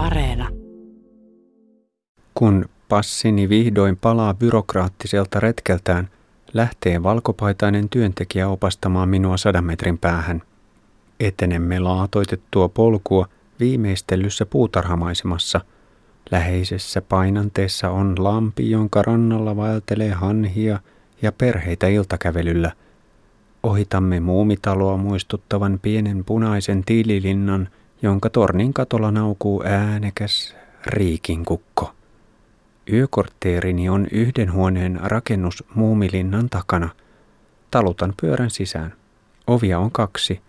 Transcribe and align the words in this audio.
Areena. 0.00 0.48
Kun 2.34 2.64
passini 2.88 3.48
vihdoin 3.48 3.96
palaa 3.96 4.34
byrokraattiselta 4.34 5.40
retkeltään, 5.40 6.08
lähtee 6.54 7.02
valkopaitainen 7.02 7.88
työntekijä 7.88 8.48
opastamaan 8.48 9.08
minua 9.08 9.36
sadan 9.36 9.64
metrin 9.64 9.98
päähän. 9.98 10.42
Etenemme 11.20 11.78
laatoitettua 11.78 12.68
polkua 12.68 13.28
viimeistellyssä 13.60 14.46
puutarhamaisemassa. 14.46 15.60
Läheisessä 16.30 17.02
painanteessa 17.02 17.90
on 17.90 18.14
lampi, 18.18 18.70
jonka 18.70 19.02
rannalla 19.02 19.56
vaeltelee 19.56 20.12
hanhia 20.12 20.80
ja 21.22 21.32
perheitä 21.32 21.88
iltakävelyllä. 21.88 22.72
Ohitamme 23.62 24.20
muumitaloa 24.20 24.96
muistuttavan 24.96 25.78
pienen 25.82 26.24
punaisen 26.24 26.84
tiililinnan, 26.84 27.68
jonka 28.02 28.30
tornin 28.30 28.74
katolla 28.74 29.10
naukuu 29.10 29.62
äänekäs 29.66 30.56
riikinkukko. 30.86 31.92
Yökortteerini 32.92 33.88
on 33.88 34.06
yhden 34.10 34.52
huoneen 34.52 35.00
rakennus 35.02 35.64
muumilinnan 35.74 36.50
takana. 36.50 36.88
Talutan 37.70 38.14
pyörän 38.20 38.50
sisään. 38.50 38.92
Ovia 39.46 39.78
on 39.78 39.90
kaksi, 39.90 40.40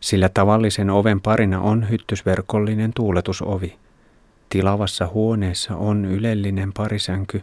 sillä 0.00 0.28
tavallisen 0.28 0.90
oven 0.90 1.20
parina 1.20 1.60
on 1.60 1.90
hyttysverkollinen 1.90 2.92
tuuletusovi. 2.94 3.78
Tilavassa 4.48 5.06
huoneessa 5.06 5.76
on 5.76 6.04
ylellinen 6.04 6.72
parisänky, 6.72 7.42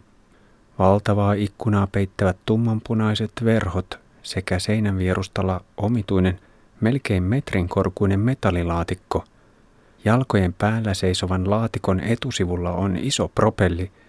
valtavaa 0.78 1.32
ikkunaa 1.32 1.86
peittävät 1.86 2.36
tummanpunaiset 2.46 3.32
verhot 3.44 3.98
sekä 4.22 4.58
seinän 4.58 4.98
vierustalla 4.98 5.60
omituinen, 5.76 6.40
melkein 6.80 7.22
metrin 7.22 7.68
korkuinen 7.68 8.20
metallilaatikko. 8.20 9.24
Jalkojen 10.04 10.52
päällä 10.52 10.94
seisovan 10.94 11.50
laatikon 11.50 12.00
etusivulla 12.00 12.72
on 12.72 12.96
iso 12.96 13.28
propelli– 13.28 13.90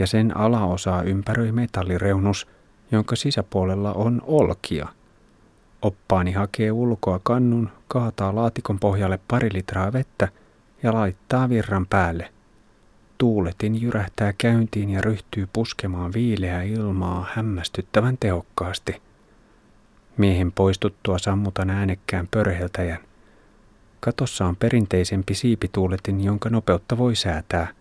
ja 0.00 0.06
sen 0.06 0.36
alaosaa 0.36 1.02
ympäröi 1.02 1.52
metallireunus, 1.52 2.46
jonka 2.92 3.16
sisäpuolella 3.16 3.92
on 3.92 4.22
olkia. 4.26 4.88
Oppaani 5.82 6.32
hakee 6.32 6.72
ulkoa 6.72 7.20
kannun, 7.22 7.70
kaataa 7.88 8.34
laatikon 8.34 8.78
pohjalle 8.78 9.18
pari 9.28 9.48
litraa 9.52 9.92
vettä 9.92 10.28
ja 10.82 10.92
laittaa 10.94 11.48
virran 11.48 11.86
päälle. 11.86 12.30
Tuuletin 13.18 13.82
jyrähtää 13.82 14.32
käyntiin 14.38 14.90
ja 14.90 15.00
ryhtyy 15.00 15.48
puskemaan 15.52 16.12
viileää 16.12 16.62
ilmaa 16.62 17.26
hämmästyttävän 17.34 18.16
tehokkaasti. 18.20 19.02
Miehen 20.16 20.52
poistuttua 20.52 21.18
sammutan 21.18 21.70
äänekkään 21.70 22.28
pörheltäjän. 22.30 23.09
Katossa 24.00 24.46
on 24.46 24.56
perinteisempi 24.56 25.34
siipituuletin, 25.34 26.24
jonka 26.24 26.50
nopeutta 26.50 26.98
voi 26.98 27.16
säätää– 27.16 27.68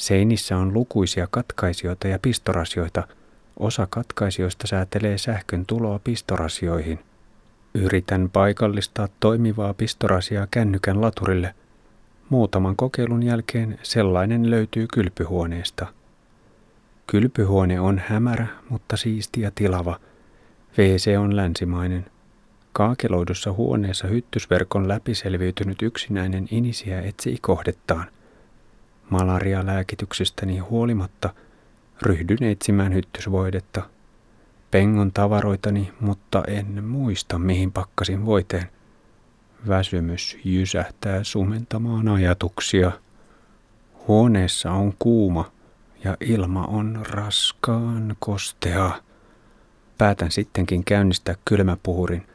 Seinissä 0.00 0.56
on 0.56 0.74
lukuisia 0.74 1.28
katkaisijoita 1.30 2.08
ja 2.08 2.18
pistorasioita. 2.18 3.08
Osa 3.58 3.86
katkaisijoista 3.90 4.66
säätelee 4.66 5.18
sähkön 5.18 5.66
tuloa 5.66 5.98
pistorasioihin. 5.98 6.98
Yritän 7.74 8.30
paikallistaa 8.32 9.08
toimivaa 9.20 9.74
pistorasiaa 9.74 10.46
kännykän 10.50 11.00
laturille. 11.00 11.54
Muutaman 12.28 12.76
kokeilun 12.76 13.22
jälkeen 13.22 13.78
sellainen 13.82 14.50
löytyy 14.50 14.86
kylpyhuoneesta. 14.94 15.86
Kylpyhuone 17.06 17.80
on 17.80 18.02
hämärä, 18.06 18.46
mutta 18.68 18.96
siisti 18.96 19.40
ja 19.40 19.50
tilava. 19.54 20.00
WC 20.78 21.18
on 21.18 21.36
länsimainen. 21.36 22.06
Kaakeloidussa 22.72 23.52
huoneessa 23.52 24.06
hyttysverkon 24.06 24.88
läpi 24.88 25.14
selviytynyt 25.14 25.82
yksinäinen 25.82 26.48
inisiä 26.50 27.00
etsii 27.00 27.38
kohdettaan– 27.40 28.06
Malarialääkityksestäni 29.10 30.58
huolimatta 30.58 31.34
ryhdyn 32.02 32.42
etsimään 32.42 32.94
hyttysvoidetta. 32.94 33.82
Pengon 34.70 35.12
tavaroitani, 35.12 35.92
mutta 36.00 36.42
en 36.48 36.84
muista 36.84 37.38
mihin 37.38 37.72
pakkasin 37.72 38.26
voiteen. 38.26 38.68
Väsymys 39.68 40.38
jysähtää 40.44 41.24
sumentamaan 41.24 42.08
ajatuksia. 42.08 42.92
Huoneessa 44.08 44.72
on 44.72 44.94
kuuma 44.98 45.52
ja 46.04 46.16
ilma 46.20 46.66
on 46.66 47.02
raskaan 47.08 48.16
kostea. 48.18 48.90
Päätän 49.98 50.30
sittenkin 50.30 50.84
käynnistää 50.84 51.34
kylmäpuhurin. 51.44 52.26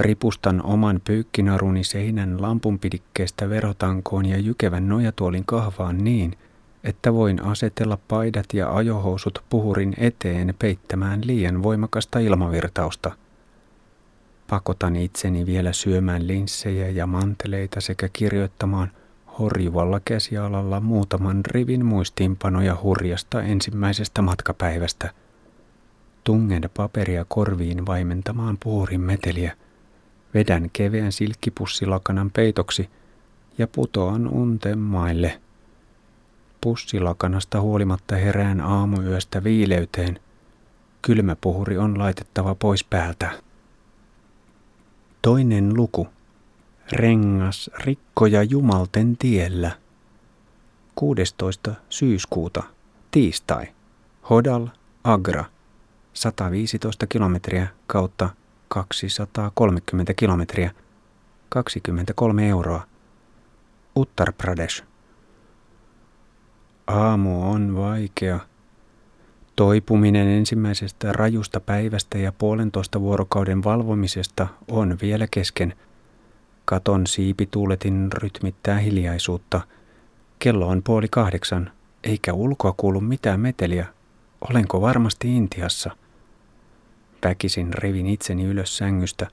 Ripustan 0.00 0.62
oman 0.64 1.00
pyykkinaruni 1.04 1.84
seinän 1.84 2.42
lampunpidikkeestä 2.42 3.48
verotankoon 3.48 4.26
ja 4.26 4.38
jykevän 4.38 4.88
nojatuolin 4.88 5.44
kahvaan 5.46 6.04
niin, 6.04 6.38
että 6.84 7.14
voin 7.14 7.42
asetella 7.42 7.98
paidat 8.08 8.46
ja 8.52 8.76
ajohousut 8.76 9.44
puhurin 9.48 9.94
eteen 9.96 10.54
peittämään 10.58 11.20
liian 11.24 11.62
voimakasta 11.62 12.18
ilmavirtausta. 12.18 13.12
Pakotan 14.50 14.96
itseni 14.96 15.46
vielä 15.46 15.72
syömään 15.72 16.26
linssejä 16.26 16.88
ja 16.88 17.06
manteleita 17.06 17.80
sekä 17.80 18.08
kirjoittamaan 18.12 18.90
horjuvalla 19.38 20.00
käsialalla 20.04 20.80
muutaman 20.80 21.40
rivin 21.46 21.86
muistiinpanoja 21.86 22.76
hurjasta 22.82 23.42
ensimmäisestä 23.42 24.22
matkapäivästä. 24.22 25.10
Tungen 26.24 26.70
paperia 26.76 27.24
korviin 27.28 27.86
vaimentamaan 27.86 28.58
puhurin 28.62 29.00
meteliä– 29.00 29.56
Vedän 30.34 30.70
keveän 30.72 31.12
silkkipussilakanan 31.12 32.30
peitoksi 32.30 32.90
ja 33.58 33.68
putoan 33.68 34.28
unten 34.28 34.78
maille. 34.78 35.40
Pussilakanasta 36.60 37.60
huolimatta 37.60 38.16
herään 38.16 38.60
aamuyöstä 38.60 39.44
viileyteen. 39.44 40.20
Kylmä 41.02 41.36
puhuri 41.40 41.78
on 41.78 41.98
laitettava 41.98 42.54
pois 42.54 42.84
päältä. 42.84 43.30
Toinen 45.22 45.76
luku. 45.76 46.08
Rengas 46.92 47.70
rikkoja 47.78 48.42
jumalten 48.42 49.16
tiellä. 49.16 49.70
16. 50.94 51.74
syyskuuta. 51.88 52.62
Tiistai. 53.10 53.66
Hodal, 54.30 54.66
Agra. 55.04 55.44
115 56.12 57.06
kilometriä 57.06 57.68
kautta 57.86 58.30
230 58.70 60.14
kilometriä, 60.14 60.70
23 61.48 62.48
euroa. 62.48 62.82
Uttar 63.96 64.32
Pradesh. 64.32 64.84
Aamu 66.86 67.50
on 67.50 67.76
vaikea. 67.76 68.40
Toipuminen 69.56 70.28
ensimmäisestä 70.28 71.12
rajusta 71.12 71.60
päivästä 71.60 72.18
ja 72.18 72.32
puolentoista 72.32 73.00
vuorokauden 73.00 73.64
valvomisesta 73.64 74.46
on 74.68 74.98
vielä 75.02 75.26
kesken. 75.30 75.76
Katon 76.64 77.06
siipituuletin 77.06 78.08
rytmittää 78.12 78.78
hiljaisuutta. 78.78 79.60
Kello 80.38 80.68
on 80.68 80.82
puoli 80.82 81.08
kahdeksan, 81.10 81.70
eikä 82.04 82.32
ulkoa 82.32 82.74
kuulu 82.76 83.00
mitään 83.00 83.40
meteliä. 83.40 83.86
Olenko 84.50 84.80
varmasti 84.80 85.36
Intiassa? 85.36 85.96
Väkisin 87.24 87.74
revin 87.74 88.06
itseni 88.06 88.44
ylös 88.44 88.76
sängystä. 88.76 89.26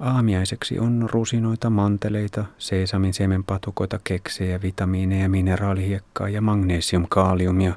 Aamiaiseksi 0.00 0.78
on 0.78 1.08
rusinoita, 1.12 1.70
manteleita, 1.70 2.44
seesamin 2.58 3.14
siemenpatukoita, 3.14 4.00
keksejä, 4.04 4.62
vitamiineja, 4.62 5.28
mineraalihiekkaa 5.28 6.28
ja 6.28 6.40
magnesiumkaaliumia. 6.40 7.74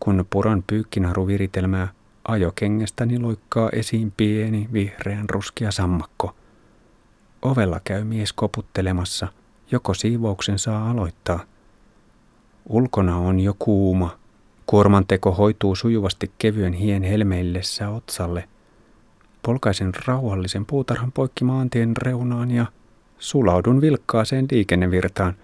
Kun 0.00 0.26
puran 0.30 0.64
pyykkinaruviritelmää, 0.66 1.88
ajokengästäni 2.28 3.18
loikkaa 3.18 3.70
esiin 3.72 4.12
pieni 4.16 4.68
vihreän 4.72 5.30
ruskea 5.30 5.70
sammakko. 5.70 6.34
Ovella 7.42 7.80
käy 7.84 8.04
mies 8.04 8.32
koputtelemassa, 8.32 9.28
joko 9.70 9.94
siivouksen 9.94 10.58
saa 10.58 10.90
aloittaa. 10.90 11.40
Ulkona 12.68 13.16
on 13.16 13.40
jo 13.40 13.54
kuuma, 13.58 14.18
Kuorman 14.70 15.06
teko 15.06 15.32
hoituu 15.32 15.74
sujuvasti 15.74 16.30
kevyen 16.38 16.72
hien 16.72 17.02
helmeillessä 17.02 17.88
otsalle. 17.88 18.48
Polkaisen 19.42 19.92
rauhallisen 20.06 20.66
puutarhan 20.66 21.12
poikki 21.12 21.44
maantien 21.44 21.96
reunaan 21.96 22.50
ja 22.50 22.66
sulaudun 23.18 23.80
vilkkaaseen 23.80 24.46
liikennevirtaan. 24.50 25.34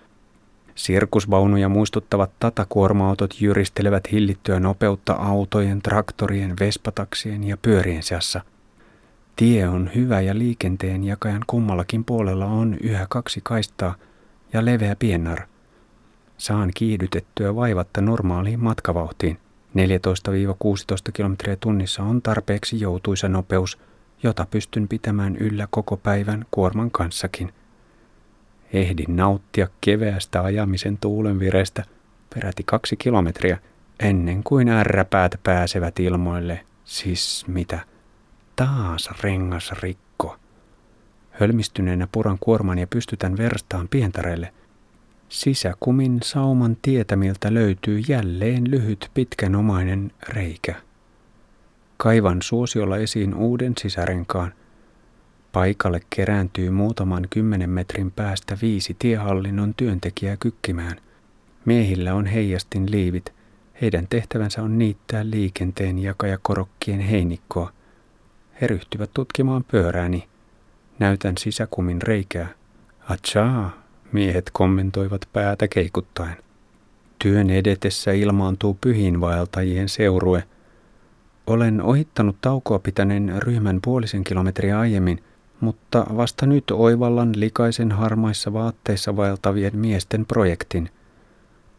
Sirkusvaunuja 0.75 1.69
muistuttavat 1.69 2.31
tatakuorma-autot 2.41 3.41
jyristelevät 3.41 4.13
hillittyä 4.13 4.61
nopeutta 4.61 5.13
autojen, 5.13 5.83
traktorien, 5.83 6.55
vespataksien 6.61 7.45
ja 7.45 7.57
pyörien 7.57 8.03
seassa. 8.03 8.41
Tie 9.37 9.69
on 9.69 9.91
hyvä 9.95 10.21
ja 10.21 10.39
liikenteen 10.39 11.05
jakajan 11.05 11.45
kummallakin 11.47 12.05
puolella 12.05 12.47
on 12.47 12.77
yhä 12.81 13.07
kaksi 13.09 13.41
kaistaa 13.43 13.95
ja 14.53 14.65
leveä 14.65 14.97
piennar– 14.97 15.41
Saan 16.39 16.71
kiihdytettyä 16.75 17.55
vaivatta 17.55 18.01
normaaliin 18.01 18.61
matkavauhtiin. 18.61 19.39
14-16 19.75 21.13
kilometriä 21.13 21.57
tunnissa 21.57 22.03
on 22.03 22.23
tarpeeksi 22.23 22.81
joutuisa 22.81 23.29
nopeus, 23.29 23.79
jota 24.23 24.47
pystyn 24.51 24.89
pitämään 24.89 25.37
yllä 25.37 25.69
koko 25.71 25.97
päivän 25.97 26.45
kuorman 26.51 26.91
kanssakin. 26.91 27.53
Ehdin 28.73 29.17
nauttia 29.17 29.69
keveästä 29.81 30.43
ajamisen 30.43 30.99
tuulenvireestä 30.99 31.85
peräti 32.35 32.63
kaksi 32.67 32.97
kilometriä 32.97 33.59
ennen 34.01 34.43
kuin 34.43 34.69
ärräpäät 34.69 35.41
pääsevät 35.43 36.01
ilmoille. 36.01 36.65
Siis 36.85 37.45
mitä? 37.49 37.81
Taas 38.57 39.11
rengas 39.23 39.73
rikko. 39.73 40.37
Hölmistyneenä 41.31 42.09
puran 42.13 42.39
kuorman 42.41 42.79
ja 42.79 42.87
pystytän 42.87 43.37
verstaan 43.37 43.89
pientareelle. 43.89 44.53
Sisäkumin 45.29 46.19
sauman 46.23 46.77
tietämiltä 46.83 47.55
löytyy 47.55 48.03
jälleen 48.09 48.71
lyhyt 48.71 49.11
pitkänomainen 49.15 50.13
reikä. 50.29 50.75
Kaivan 51.97 52.43
suosiolla 52.43 52.97
esiin 52.97 53.35
uuden 53.35 53.73
sisärenkaan. 53.79 54.53
Paikalle 55.53 56.01
kerääntyy 56.11 56.71
muutaman 56.71 57.27
kymmenen 57.31 57.71
metrin 57.71 58.11
päästä 58.11 58.59
viisi 58.63 58.97
tiehallinnon 58.99 59.75
työntekijää 59.75 60.37
kykkimään. 60.37 60.97
Miehillä 61.65 62.15
on 62.15 62.27
heijastin 62.27 62.91
liivit. 62.91 63.33
Heidän 63.81 64.07
tehtävänsä 64.11 64.63
on 64.63 64.79
niittää 64.79 65.31
liikenteen 65.31 65.99
jakajakorokkien 65.99 67.01
heinikkoa. 67.01 67.73
He 68.61 68.67
ryhtyvät 68.67 69.11
tutkimaan 69.15 69.65
pyörääni. 69.65 70.29
Näytän 70.99 71.39
sisäkumin 71.39 72.03
reikää. 72.03 72.49
Atsaa, 73.09 73.84
miehet 74.15 74.51
kommentoivat 74.53 75.29
päätä 75.33 75.69
keikuttaen. 75.69 76.37
Työn 77.19 77.51
edetessä 77.51 78.13
ilmaantuu 78.13 78.79
pyhinvaeltajien 78.81 79.89
seurue– 79.89 80.45
olen 81.47 81.83
ohittanut 81.83 82.37
taukoa 82.41 82.79
pitäneen 82.79 83.35
ryhmän 83.39 83.79
puolisen 83.85 84.25
kilometriä 84.25 84.79
aiemmin, 84.79 85.23
mutta 85.61 86.07
vasta 86.17 86.47
nyt 86.47 86.71
oivallan 86.71 87.33
likaisen 87.37 87.93
harmaissa 87.93 88.53
vaatteissa 88.53 89.17
vaeltavien 89.17 89.79
miesten 89.79 90.27
projektin. 90.27 90.91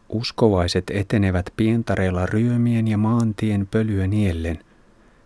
Uskovaiset 0.08 0.84
etenevät 0.90 1.52
pientareilla 1.56 2.26
ryömien 2.26 2.88
ja 2.88 2.98
maantien 2.98 3.68
pölyä 3.70 4.06
niellen. 4.06 4.58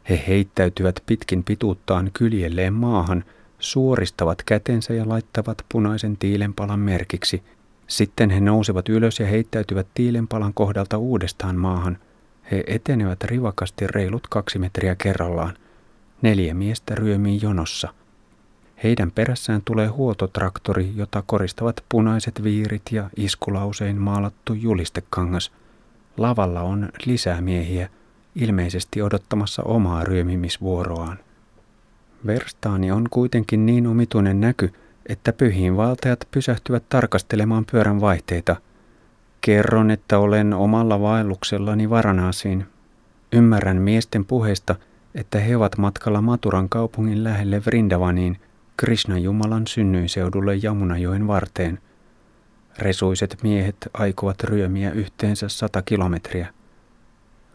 He 0.08 0.24
heittäytyvät 0.28 1.02
pitkin 1.06 1.44
pituuttaan 1.44 2.10
kyljelleen 2.12 2.72
maahan, 2.72 3.24
suoristavat 3.60 4.42
kätensä 4.42 4.94
ja 4.94 5.08
laittavat 5.08 5.64
punaisen 5.72 6.16
tiilenpalan 6.16 6.80
merkiksi. 6.80 7.42
Sitten 7.86 8.30
he 8.30 8.40
nousevat 8.40 8.88
ylös 8.88 9.20
ja 9.20 9.26
heittäytyvät 9.26 9.86
tiilenpalan 9.94 10.54
kohdalta 10.54 10.98
uudestaan 10.98 11.56
maahan– 11.56 11.98
he 12.50 12.64
etenevät 12.66 13.24
rivakasti 13.24 13.86
reilut 13.86 14.26
kaksi 14.26 14.58
metriä 14.58 14.94
kerrallaan. 14.94 15.56
Neljä 16.22 16.54
miestä 16.54 16.94
ryömii 16.94 17.38
jonossa. 17.42 17.94
Heidän 18.82 19.10
perässään 19.10 19.62
tulee 19.64 19.86
huoltotraktori, 19.86 20.92
jota 20.96 21.22
koristavat 21.26 21.84
punaiset 21.88 22.42
viirit 22.42 22.82
ja 22.90 23.10
iskulausein 23.16 23.96
maalattu 23.96 24.54
julistekangas. 24.54 25.52
Lavalla 26.16 26.60
on 26.60 26.88
lisää 27.06 27.40
miehiä, 27.40 27.88
ilmeisesti 28.34 29.02
odottamassa 29.02 29.62
omaa 29.62 30.04
ryömimisvuoroaan. 30.04 31.18
Verstaani 32.26 32.90
on 32.90 33.06
kuitenkin 33.11 33.67
niin 33.67 33.87
omituinen 33.87 34.40
näky, 34.40 34.72
että 35.06 35.32
pyhiinvaltajat 35.32 36.28
pysähtyvät 36.31 36.82
tarkastelemaan 36.88 37.64
pyörän 37.72 38.00
vaihteita– 38.00 38.56
Kerron, 39.40 39.90
että 39.90 40.19
olen 40.19 40.55
omalla 40.55 41.00
vaelluksellani 41.00 41.90
Varanasiin. 41.90 42.67
Ymmärrän 43.32 43.76
miesten 43.76 44.25
puheista, 44.25 44.75
että 45.14 45.38
he 45.40 45.56
ovat 45.56 45.78
matkalla 45.78 46.20
Maturan 46.22 46.69
kaupungin 46.69 47.25
lähelle 47.25 47.62
Vrindavaniin, 47.67 48.38
Krishna 48.76 49.19
Jumalan 49.19 49.66
synnyinseudulle 49.66 50.56
Jamunajoen 50.56 51.26
varteen. 51.26 51.78
Resuiset 52.78 53.37
miehet 53.43 53.76
aikovat 53.93 54.44
ryömiä 54.44 54.90
yhteensä 54.90 55.49
sata 55.49 55.82
kilometriä. 55.82 56.49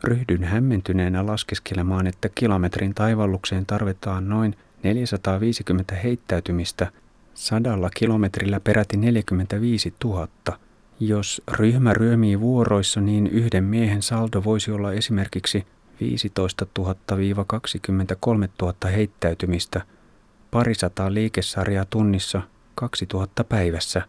Ryhdyn 0.06 0.44
hämmentyneenä 0.44 1.26
laskeskelemaan, 1.26 2.08
että 2.08 2.30
kilometrin 2.36 2.94
taivallukseen 2.94 3.66
tarvitaan 3.66 4.30
noin 4.30 4.56
450 4.84 5.96
heittäytymistä, 5.96 6.92
sadalla 7.34 7.90
kilometrillä 7.90 8.60
peräti 8.60 8.98
45 8.98 9.94
000. 10.04 10.28
Jos 11.00 11.42
ryhmä 11.52 11.94
ryömii 11.94 12.40
vuoroissa, 12.40 13.02
niin 13.02 13.28
yhden 13.28 13.64
miehen 13.64 14.02
saldo 14.02 14.44
voisi 14.44 14.72
olla 14.72 14.94
esimerkiksi 14.94 15.66
15 16.00 16.66
000-23 16.80 16.84
000 18.62 18.74
heittäytymistä, 18.90 19.82
parisataa 20.52 21.14
liikesarjaa 21.14 21.86
tunnissa, 21.90 22.42
2000 22.76 23.44
päivässä. 23.44 24.02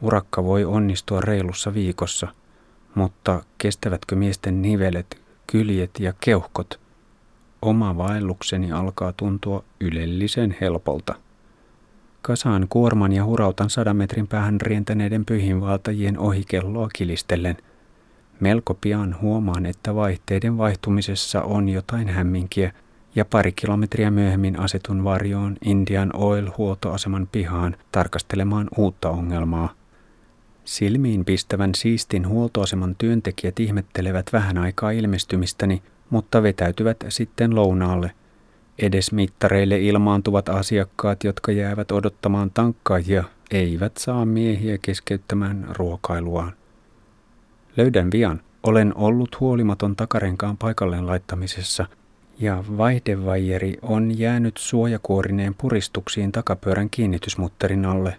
Urakka 0.00 0.44
voi 0.44 0.64
onnistua 0.64 1.20
reilussa 1.20 1.74
viikossa, 1.74 2.28
mutta 2.94 3.44
kestävätkö 3.58 4.16
miesten 4.16 4.62
nivelet, 4.62 5.21
kyljet 5.46 5.90
ja 6.00 6.12
keuhkot? 6.20 6.80
Oma 7.62 7.96
vaellukseni 7.96 8.72
alkaa 8.72 9.12
tuntua 9.12 9.64
ylellisen 9.80 10.56
helpolta. 10.60 11.14
Kasaan 12.22 12.66
kuorman 12.68 13.12
ja 13.12 13.24
hurautan 13.24 13.70
sadan 13.70 13.96
metrin 13.96 14.26
päähän 14.26 14.60
rientäneiden 14.60 15.24
pyhinvaltajien 15.24 16.18
ohi 16.18 16.44
kelloa 16.48 16.88
kilistellen. 16.92 17.56
Melko 18.40 18.74
pian 18.74 19.16
huomaan, 19.20 19.66
että 19.66 19.94
vaihteiden 19.94 20.58
vaihtumisessa 20.58 21.42
on 21.42 21.68
jotain 21.68 22.08
hämminkiä, 22.08 22.72
ja 23.14 23.24
pari 23.24 23.52
kilometriä 23.52 24.10
myöhemmin 24.10 24.60
asetun 24.60 25.04
varjoon 25.04 25.56
Indian 25.64 26.10
Oil-huoltoaseman 26.16 27.28
pihaan 27.32 27.76
tarkastelemaan 27.92 28.68
uutta 28.76 29.10
ongelmaa. 29.10 29.74
Silmiin 30.64 31.24
pistävän 31.24 31.74
siistin 31.74 32.28
huoltoaseman 32.28 32.94
työntekijät 32.98 33.60
ihmettelevät 33.60 34.32
vähän 34.32 34.58
aikaa 34.58 34.90
ilmestymistäni, 34.90 35.82
mutta 36.10 36.42
vetäytyvät 36.42 37.04
sitten 37.08 37.54
lounaalle– 37.54 38.10
Edes 38.78 39.12
mittareille 39.12 39.78
ilmaantuvat 39.78 40.48
asiakkaat, 40.48 41.24
jotka 41.24 41.52
jäävät 41.52 41.92
odottamaan 41.92 42.50
tankkaajia, 42.50 43.24
eivät 43.50 43.96
saa 43.96 44.24
miehiä 44.24 44.78
keskeyttämään 44.82 45.66
ruokailuaan. 45.70 46.52
Löydän 47.76 48.10
vian. 48.12 48.40
Olen 48.62 48.96
ollut 48.96 49.40
huolimaton 49.40 49.96
takarenkaan 49.96 50.56
paikalleen 50.56 51.06
laittamisessa, 51.06 51.86
ja 52.38 52.64
vaihdevajeri 52.78 53.78
on 53.82 54.18
jäänyt 54.18 54.56
suojakuorineen 54.56 55.54
puristuksiin 55.54 56.32
takapyörän 56.32 56.90
kiinnitysmutterin 56.90 57.84
alle. 57.84 58.16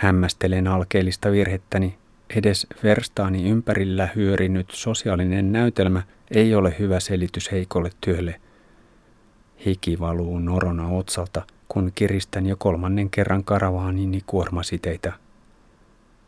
Hämmästelen 0.00 0.66
alkeellista 0.66 1.32
virhettäni. 1.32 1.98
Edes 2.36 2.66
verstaani 2.82 3.50
ympärillä 3.50 4.08
hyörinyt 4.16 4.70
sosiaalinen 4.70 5.52
näytelmä 5.52 6.02
ei 6.30 6.54
ole 6.54 6.76
hyvä 6.78 7.00
selitys 7.00 7.52
heikolle 7.52 7.90
työlle– 8.00 8.40
Hiki 9.66 9.98
valuu 10.00 10.38
norona 10.38 10.88
otsalta, 10.88 11.42
kun 11.68 11.92
kiristän 11.94 12.46
jo 12.46 12.56
kolmannen 12.56 13.10
kerran 13.10 13.44
karavaanini 13.44 14.20
kuormasiteitä. 14.26 15.12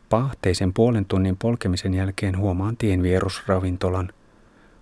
Pahteisen 0.09 0.73
puolen 0.73 1.05
tunnin 1.05 1.37
polkemisen 1.37 1.93
jälkeen 1.93 2.37
huomaan 2.37 2.77
tienvierusravintolan. 2.77 4.09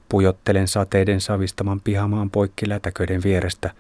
Pujottelen 0.09 0.67
sateiden 0.67 1.21
savistaman 1.21 1.81
pihamaan 1.81 2.29
poikki 2.29 2.69
lätäköiden 2.69 3.23
vierestä. 3.23 3.71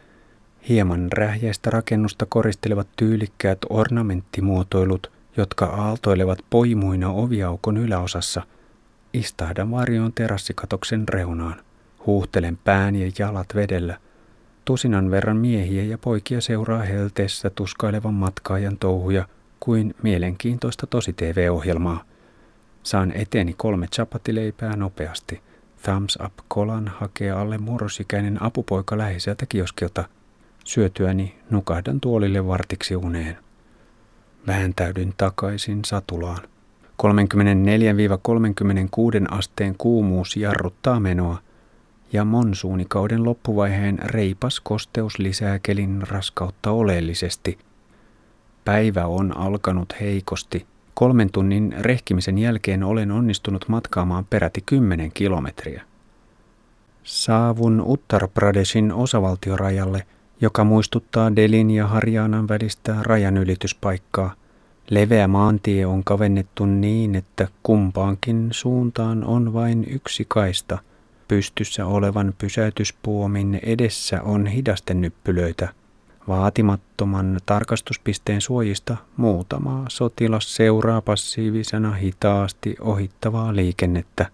Hieman 0.69 1.11
rähjäistä 1.11 1.69
rakennusta 1.69 2.25
koristelevat 2.29 2.87
tyylikkäät 2.95 3.59
ornamenttimuotoilut, 3.69 5.11
jotka 5.37 5.65
aaltoilevat 5.65 6.39
poimuina 6.49 7.09
oviaukon 7.09 7.77
yläosassa. 7.77 8.41
Istahdan 9.13 9.71
varjoon 9.71 10.13
terassikatoksen 10.13 11.07
reunaan. 11.09 11.61
Huuhtelen 12.05 12.57
pään 12.63 12.95
ja 12.95 13.11
jalat 13.19 13.55
vedellä– 13.55 13.97
Tusinan 14.65 15.11
verran 15.11 15.37
miehiä 15.37 15.83
ja 15.83 15.97
poikia 15.97 16.41
seuraa 16.41 16.81
helteessä 16.81 17.49
tuskailevan 17.49 18.13
matkaajan 18.13 18.77
touhuja 18.77 19.27
kuin 19.59 19.95
mielenkiintoista 20.03 20.87
tosi 20.87 21.13
TV-ohjelmaa. 21.13 22.03
Saan 22.83 23.11
eteeni 23.15 23.53
kolme 23.57 23.87
chapatileipää 23.87 24.75
nopeasti. 24.75 25.41
Thumbs 25.83 26.17
up 26.25 26.33
kolan 26.47 26.87
hakee 26.87 27.31
alle 27.31 27.57
murrosikäinen 27.57 28.43
apupoika 28.43 28.97
läheiseltä 28.97 29.45
kioskilta. 29.45 30.03
Syötyäni 30.63 31.35
nukahdan 31.49 32.01
tuolille 32.01 32.47
vartiksi 32.47 32.95
uneen. 32.95 33.37
Vääntäydyn 34.47 35.13
takaisin 35.17 35.85
satulaan. 35.85 36.43
34-36 37.03 37.05
asteen 39.29 39.75
kuumuus 39.77 40.37
jarruttaa 40.37 40.99
menoa– 40.99 41.37
ja 42.13 42.25
monsuunikauden 42.25 43.25
loppuvaiheen 43.25 43.99
reipas 43.99 44.59
kosteus 44.59 45.19
lisää 45.19 45.59
kelin 45.59 46.01
raskautta 46.07 46.71
oleellisesti. 46.71 47.57
Päivä 48.65 49.05
on 49.05 49.37
alkanut 49.37 49.93
heikosti. 50.01 50.65
Kolmen 50.93 51.31
tunnin 51.31 51.75
rehkimisen 51.79 52.37
jälkeen 52.37 52.83
olen 52.83 53.11
onnistunut 53.11 53.65
matkaamaan 53.67 54.25
peräti 54.25 54.63
kymmenen 54.65 55.11
kilometriä. 55.13 55.83
Saavun 57.03 57.83
Uttar 57.85 58.27
Pradeshin 58.27 58.93
osavaltiorajalle, 58.93 60.05
joka 60.41 60.63
muistuttaa 60.63 61.35
Delin 61.35 61.71
ja 61.71 61.87
Harjaanan 61.87 62.47
välistä 62.47 62.95
rajanylityspaikkaa. 63.01 64.33
Leveä 64.89 65.27
maantie 65.27 65.85
on 65.85 66.03
kavennettu 66.03 66.65
niin, 66.65 67.15
että 67.15 67.47
kumpaankin 67.63 68.47
suuntaan 68.51 69.23
on 69.23 69.53
vain 69.53 69.85
yksi 69.89 70.25
kaista. 70.27 70.77
Pystyssä 71.27 71.85
olevan 71.85 72.33
pysäytyspuomin 72.37 73.59
edessä 73.63 74.21
on 74.21 74.47
hidastenyppylöitä. 74.47 75.69
Vaatimattoman 76.27 77.39
tarkastuspisteen 77.45 78.41
suojista 78.41 78.97
muutama 79.17 79.85
sotilas 79.89 80.55
seuraa 80.55 81.01
passiivisena 81.01 81.91
hitaasti 81.91 82.75
ohittavaa 82.79 83.55
liikennettä. 83.55 84.25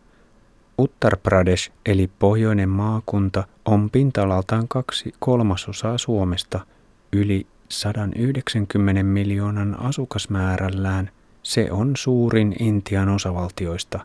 Uttar 0.79 1.17
Pradesh 1.17 1.71
eli 1.85 2.09
pohjoinen 2.19 2.69
maakunta 2.69 3.47
on 3.67 3.89
pinta-alaltaan 3.89 4.67
kaksi 4.67 5.13
kolmasosaa 5.19 5.97
Suomesta, 5.97 6.59
yli 7.13 7.47
190 7.69 9.03
miljoonan 9.03 9.79
asukasmäärällään 9.79 11.09
se 11.43 11.71
on 11.71 11.91
suurin 11.97 12.55
Intian 12.59 13.09
osavaltioista. 13.09 13.99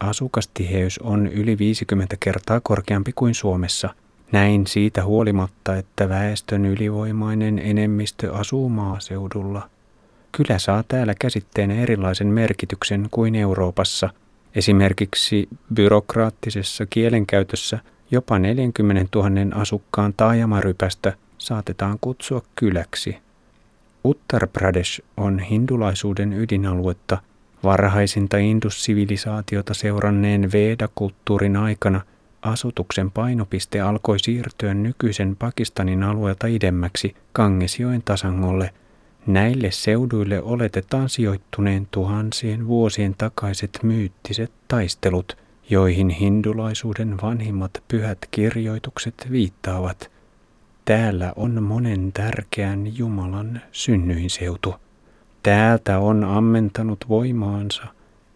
Asukastiheys 0.00 0.98
on 0.98 1.26
yli 1.26 1.58
50 1.58 2.16
kertaa 2.20 2.60
korkeampi 2.60 3.12
kuin 3.14 3.34
Suomessa. 3.34 3.94
Näin 4.32 4.66
siitä 4.66 5.04
huolimatta, 5.04 5.76
että 5.76 6.08
väestön 6.08 6.66
ylivoimainen 6.66 7.58
enemmistö 7.58 8.34
asuu 8.34 8.68
maaseudulla. 8.68 9.70
Kylä 10.32 10.58
saa 10.58 10.84
täällä 10.88 11.14
käsitteenä 11.20 11.74
erilaisen 11.74 12.26
merkityksen 12.26 13.08
kuin 13.10 13.34
Euroopassa. 13.34 14.10
Esimerkiksi 14.54 15.48
byrokraattisessa 15.74 16.86
kielenkäytössä 16.86 17.78
jopa 18.10 18.38
40 18.38 19.18
000 19.18 19.30
asukkaan 19.60 20.14
taajamarypästä 20.16 21.12
saatetaan 21.38 21.98
kutsua 22.00 22.42
kyläksi. 22.54 23.16
Uttar 24.04 24.46
Pradesh 24.46 25.00
on 25.16 25.38
hindulaisuuden 25.38 26.32
ydinaluetta 26.32 27.18
varhaisinta 27.64 28.38
indussivilisaatiota 28.38 29.74
seuranneen 29.74 30.52
Veda-kulttuurin 30.52 31.56
aikana 31.56 32.00
asutuksen 32.42 33.10
painopiste 33.10 33.80
alkoi 33.80 34.18
siirtyä 34.18 34.74
nykyisen 34.74 35.36
Pakistanin 35.36 36.02
alueelta 36.02 36.46
idemmäksi 36.46 37.14
Kangesjoen 37.32 38.02
tasangolle. 38.04 38.70
Näille 39.26 39.70
seuduille 39.70 40.42
oletetaan 40.42 41.08
sijoittuneen 41.08 41.88
tuhansien 41.90 42.66
vuosien 42.66 43.14
takaiset 43.18 43.78
myyttiset 43.82 44.52
taistelut, 44.68 45.36
joihin 45.70 46.08
hindulaisuuden 46.08 47.16
vanhimmat 47.22 47.70
pyhät 47.88 48.18
kirjoitukset 48.30 49.28
viittaavat– 49.30 50.10
Täällä 50.90 51.32
on 51.36 51.62
monen 51.62 52.12
tärkeän 52.12 52.98
Jumalan 52.98 53.60
synnyinseutu. 53.72 54.74
Täältä 55.42 55.98
on 55.98 56.24
ammentanut 56.24 57.04
voimaansa 57.08 57.82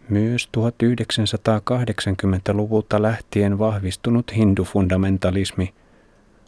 myös 0.09 0.49
1980-luvulta 0.57 3.01
lähtien 3.01 3.59
vahvistunut 3.59 4.35
hindufundamentalismi. 4.35 5.73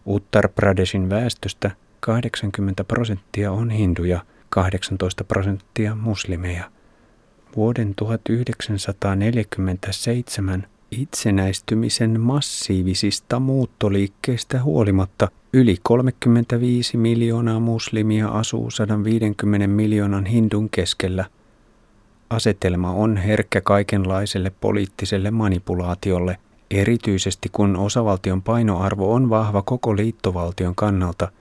Uttar 0.07 0.49
Pradeshin 0.49 1.09
väestöstä 1.09 1.71
80 1.99 2.83
prosenttia 2.83 3.51
on 3.51 3.69
hinduja, 3.69 4.21
18 4.49 5.23
prosenttia 5.23 5.95
muslimeja. 5.95 6.71
Vuoden 7.55 7.95
1947 7.95 10.67
itsenäistymisen 10.91 12.19
massiivisista 12.19 13.39
muuttoliikkeistä 13.39 14.63
huolimatta 14.63 15.27
Yli 15.53 15.77
35 15.83 16.97
miljoonaa 16.97 17.59
muslimia 17.59 18.27
asuu 18.27 18.71
150 18.71 19.67
miljoonan 19.67 20.25
hindun 20.25 20.69
keskellä. 20.69 21.25
Asetelma 22.29 22.91
on 22.91 23.17
herkkä 23.17 23.61
kaikenlaiselle 23.61 24.51
poliittiselle 24.61 25.31
manipulaatiolle, 25.31 26.37
erityisesti 26.71 27.49
kun 27.51 27.75
osavaltion 27.75 28.41
painoarvo 28.41 29.13
on 29.13 29.29
vahva 29.29 29.61
koko 29.61 29.95
liittovaltion 29.95 30.75
kannalta. 30.75 31.31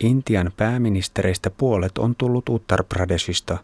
Intian 0.00 0.52
pääministereistä 0.56 1.50
puolet 1.50 1.98
on 1.98 2.14
tullut 2.18 2.48
Uttar 2.48 2.84
Pradeshista. 2.84 3.58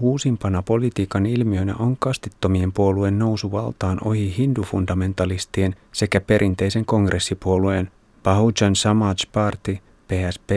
Uusimpana 0.00 0.62
politiikan 0.62 1.26
ilmiönä 1.26 1.74
on 1.78 1.96
kastittomien 1.96 2.72
puolueen 2.72 3.18
nousu 3.18 3.52
valtaan 3.52 3.98
ohi 4.04 4.34
hindufundamentalistien 4.38 5.76
sekä 5.92 6.20
perinteisen 6.20 6.84
kongressipuolueen– 6.84 7.90
Bahujan 8.28 8.76
Samaj 8.76 9.16
Party, 9.32 9.78
PSP, 10.08 10.50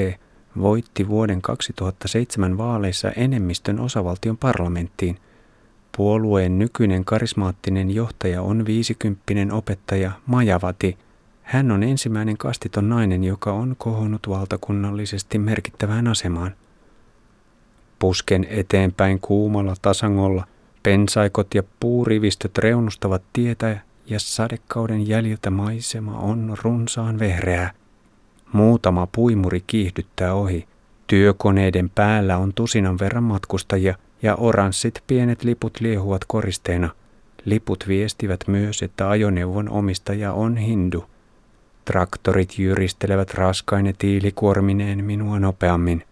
voitti 0.61 1.07
vuoden 1.07 1.41
2007 1.41 2.57
vaaleissa 2.57 3.11
enemmistön 3.11 3.79
osavaltion 3.79 4.37
parlamenttiin. 4.37 5.17
Puolueen 5.97 6.59
nykyinen 6.59 7.05
karismaattinen 7.05 7.91
johtaja 7.91 8.41
on 8.41 8.65
viisikymppinen 8.65 9.51
opettaja 9.51 10.11
Majavati. 10.25 10.97
Hän 11.41 11.71
on 11.71 11.83
ensimmäinen 11.83 12.37
kastiton 12.37 12.89
nainen, 12.89 13.23
joka 13.23 13.53
on 13.53 13.75
kohonnut 13.77 14.29
valtakunnallisesti 14.29 15.39
merkittävään 15.39 16.07
asemaan. 16.07 16.55
Pusken 18.01 18.47
eteenpäin 18.49 19.19
kuumalla 19.19 19.73
tasangolla 19.81 20.47
pensaikot 20.83 21.55
ja 21.55 21.63
puurivistöt 21.79 22.57
reunustavat 22.57 23.21
tietä 23.33 23.77
ja 24.05 24.19
sadekauden 24.19 25.07
jäljiltä 25.07 25.49
maisema 25.49 26.19
on 26.19 26.57
runsaan 26.61 27.19
vehreää. 27.19 27.71
Muutama 28.53 29.07
puimuri 29.11 29.63
kiihdyttää 29.67 30.33
ohi. 30.33 30.67
Työkoneiden 31.07 31.89
päällä 31.89 32.37
on 32.37 32.53
tusinan 32.55 32.99
verran 32.99 33.23
matkustajia 33.23 33.95
ja 34.21 34.35
oranssit 34.35 35.03
pienet 35.07 35.43
liput 35.43 35.79
liehuvat 35.79 36.21
koristeena. 36.27 36.89
Liput 37.45 37.83
viestivät 37.87 38.39
myös, 38.47 38.81
että 38.81 39.09
ajoneuvon 39.09 39.69
omistaja 39.69 40.33
on 40.33 40.57
hindu. 40.57 41.05
Traktorit 41.85 42.59
jyristelevät 42.59 43.33
raskaine 43.33 43.93
tiilikuormineen 43.97 45.05
minua 45.05 45.39
nopeammin. 45.39 46.03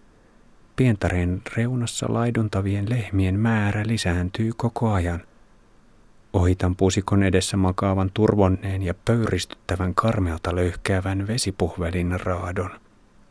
Pientareen 0.80 1.42
reunassa 1.58 2.06
laiduntavien 2.10 2.90
lehmien 2.90 3.40
määrä 3.40 3.84
lisääntyy 3.88 4.52
koko 4.58 4.92
ajan. 4.92 5.22
Ohitan 6.34 6.76
pusikon 6.76 7.24
edessä 7.24 7.58
makaavan 7.58 8.12
turvonneen 8.14 8.84
ja 8.84 8.94
pöyristyttävän 9.06 9.96
karmealta 9.96 10.56
löyhkäävän 10.56 11.28
vesipuhvelin 11.28 12.20
raadon. 12.20 12.70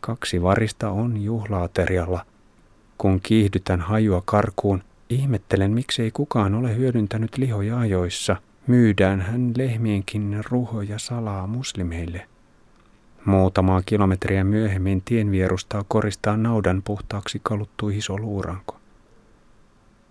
Kaksi 0.01 0.43
varista 0.43 0.91
on 0.91 1.23
juhlaaterialla. 1.23 2.27
Kun 2.99 3.21
kiihdytän 3.21 3.81
hajua 3.81 4.23
karkuun, 4.25 4.83
ihmettelen 5.11 5.71
miksei 5.71 6.11
kukaan 6.11 6.55
ole 6.55 6.77
hyödyntänyt 6.77 7.39
lihoja 7.39 7.79
ajoissa. 7.79 8.37
Myydään 8.67 9.21
hän 9.21 9.53
lehmienkin 9.57 10.41
ruhoja 10.51 10.99
salaa 10.99 11.47
muslimeille. 11.47 12.27
Muutamaa 13.29 13.83
kilometriä 13.87 14.45
myöhemmin 14.45 15.03
tien 15.05 15.31
vierustaa 15.31 15.85
koristaa 15.89 16.37
naudan 16.37 16.83
puhtaaksi 16.83 17.41
kaluttu 17.43 17.89
iso 17.89 18.19
luuranko. 18.19 18.77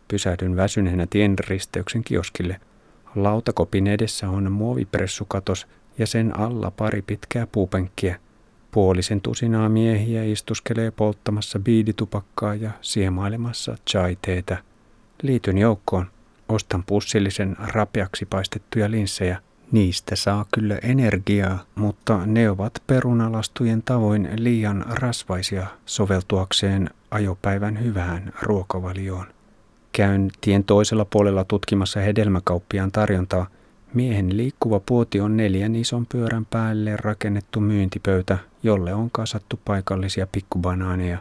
Pysähdyn 0.08 0.56
väsyneenä 0.56 1.08
tien 1.10 1.36
risteyksen 1.40 2.04
kioskille– 2.04 2.60
Lautakopin 3.16 3.88
edessä 3.88 4.30
on 4.30 4.52
muovipressukatos 4.52 5.68
ja 5.98 6.08
sen 6.08 6.40
alla 6.40 6.72
pari 6.72 7.02
pitkää 7.02 7.48
puupenkkiä. 7.48 8.20
Puolisen 8.72 9.22
tusinaa 9.22 9.70
miehiä 9.70 10.24
istuskelee 10.24 10.92
polttamassa 10.92 11.60
biiditupakkaa 11.60 12.56
ja 12.56 12.72
siemailemassa 12.82 13.78
chai-teetä. 13.90 14.58
Liityn 15.22 15.58
joukkoon. 15.58 16.06
Ostan 16.50 16.84
pussillisen 16.84 17.56
rapeaksi 17.60 18.26
paistettuja 18.26 18.92
linssejä. 18.92 19.42
Niistä 19.72 20.16
saa 20.16 20.46
kyllä 20.54 20.78
energiaa, 20.82 21.60
mutta 21.76 22.26
ne 22.26 22.50
ovat 22.50 22.84
perunalastujen 22.88 23.84
tavoin 23.84 24.30
liian 24.36 24.86
rasvaisia 24.90 25.68
soveltuakseen 25.86 26.90
ajopäivän 27.12 27.84
hyvään 27.84 28.34
ruokavalioon. 28.42 29.26
Käyn 29.92 30.32
tien 30.42 30.64
toisella 30.64 31.06
puolella 31.06 31.44
tutkimassa 31.44 32.00
hedelmäkauppiaan 32.00 32.92
tarjontaa. 32.92 33.48
Miehen 33.94 34.38
liikkuva 34.38 34.80
puoti 34.80 35.20
on 35.20 35.38
neljän 35.38 35.76
ison 35.76 36.06
pyörän 36.06 36.46
päälle 36.46 36.96
rakennettu 36.96 37.60
myyntipöytä, 37.60 38.38
jolle 38.64 38.94
on 38.94 39.12
kasattu 39.12 39.60
paikallisia 39.66 40.28
pikkubanaaneja. 40.32 41.18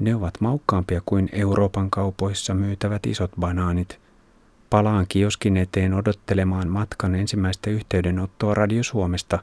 Ne 0.00 0.14
ovat 0.14 0.34
maukkaampia 0.40 1.02
kuin 1.06 1.28
Euroopan 1.32 1.90
kaupoissa 1.90 2.54
myytävät 2.54 3.06
isot 3.06 3.30
banaanit. 3.40 4.03
Palaan 4.70 5.06
kioskin 5.08 5.56
eteen 5.56 5.94
odottelemaan 5.94 6.68
matkan 6.68 7.14
ensimmäistä 7.14 7.70
yhteydenottoa 7.70 8.54
Radio 8.54 8.82
Suomesta. 8.82 9.38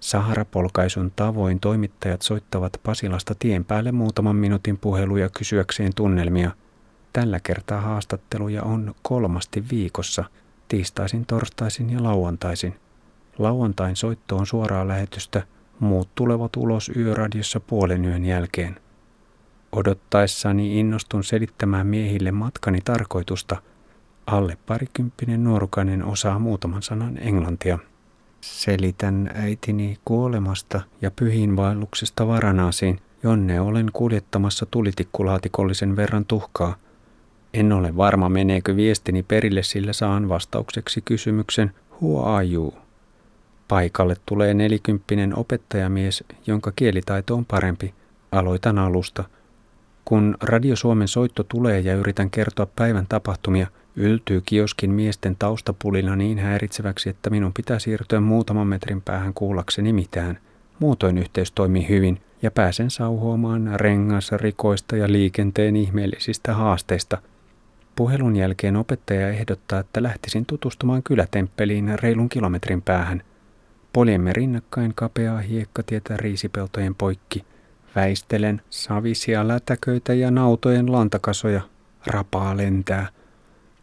Saharapolkaisun 0.00 1.12
tavoin 1.16 1.60
toimittajat 1.60 2.22
soittavat 2.22 2.80
Pasilasta 2.82 3.34
tien 3.38 3.64
päälle 3.64 3.92
muutaman 3.92 4.36
minuutin 4.36 4.78
puheluja 4.78 5.28
kysyäkseen 5.28 5.92
tunnelmia– 5.94 6.50
Tällä 7.12 7.40
kertaa 7.40 7.80
haastatteluja 7.80 8.62
on 8.62 8.94
kolmasti 9.02 9.64
viikossa, 9.70 10.24
tiistaisin, 10.68 11.26
torstaisin 11.26 11.90
ja 11.90 12.02
lauantaisin. 12.02 12.74
Lauantain 13.38 13.96
soitto 13.96 14.36
on 14.36 14.46
suoraa 14.46 14.88
lähetystä, 14.88 15.42
muut 15.80 16.08
tulevat 16.14 16.56
ulos 16.56 16.90
yöradiossa 16.96 17.60
puolen 17.60 18.04
yön 18.04 18.24
jälkeen. 18.24 18.80
Odottaessani 19.72 20.80
innostun 20.80 21.24
selittämään 21.24 21.86
miehille 21.86 22.32
matkani 22.32 22.80
tarkoitusta. 22.84 23.62
Alle 24.30 24.58
parikymppinen 24.66 25.44
nuorukainen 25.44 26.04
osaa 26.04 26.38
muutaman 26.38 26.82
sanan 26.82 27.18
englantia. 27.18 27.78
Selitän 28.40 29.30
äitini 29.34 29.98
kuolemasta 30.04 30.80
ja 31.02 31.10
pyhiinvaelluksesta 31.10 32.26
Varanaasiin, 32.26 33.00
jonne 33.22 33.60
olen 33.60 33.90
kuljettamassa 33.92 34.66
tulitikkulaatikollisen 34.66 35.96
verran 35.96 36.24
tuhkaa. 36.24 36.76
En 37.54 37.72
ole 37.72 37.96
varma, 37.96 38.28
meneekö 38.28 38.76
viestini 38.76 39.22
perille, 39.22 39.62
sillä 39.62 39.92
saan 39.92 40.28
vastaukseksi 40.28 41.00
kysymyksen 41.00 41.72
Who 42.02 42.22
are 42.24 42.46
you? 42.46 42.74
Paikalle 43.68 44.16
tulee 44.26 44.54
nelikymppinen 44.54 45.38
opettajamies, 45.38 46.24
jonka 46.46 46.72
kielitaito 46.76 47.34
on 47.34 47.44
parempi. 47.44 47.94
Aloitan 48.32 48.78
alusta. 48.78 49.24
Kun 50.04 50.36
Radio 50.42 50.76
Suomen 50.76 51.08
soitto 51.08 51.42
tulee 51.42 51.80
ja 51.80 51.94
yritän 51.94 52.30
kertoa 52.30 52.66
päivän 52.76 53.06
tapahtumia, 53.08 53.66
yltyy 53.96 54.40
kioskin 54.46 54.90
miesten 54.90 55.36
taustapulina 55.38 56.16
niin 56.16 56.38
häiritseväksi, 56.38 57.08
että 57.10 57.30
minun 57.30 57.52
pitää 57.52 57.78
siirtyä 57.78 58.20
muutaman 58.20 58.66
metrin 58.66 59.02
päähän 59.02 59.34
kuullakseni 59.34 59.92
mitään. 59.92 60.38
Muutoin 60.78 61.18
yhteys 61.18 61.52
toimii 61.52 61.88
hyvin 61.88 62.20
ja 62.42 62.50
pääsen 62.50 62.90
sauhuamaan 62.90 63.70
rikoista 64.36 64.96
ja 64.96 65.12
liikenteen 65.12 65.76
ihmeellisistä 65.76 66.54
haasteista. 66.54 67.18
Puhelun 67.96 68.36
jälkeen 68.36 68.76
opettaja 68.76 69.28
ehdottaa, 69.28 69.80
että 69.80 70.02
lähtisin 70.02 70.46
tutustumaan 70.46 71.02
kylätemppeliin 71.02 71.98
reilun 72.02 72.28
kilometrin 72.28 72.82
päähän. 72.82 73.22
Poljemme 73.92 74.32
rinnakkain 74.32 74.92
kapeaa 74.94 75.38
hiekkatietä 75.38 76.16
riisipeltojen 76.16 76.94
poikki. 76.94 77.44
Väistelen 77.96 78.62
savisia 78.70 79.48
lätäköitä 79.48 80.14
ja 80.14 80.30
nautojen 80.30 80.92
lantakasoja. 80.92 81.60
Rapaa 82.06 82.56
lentää. 82.56 83.19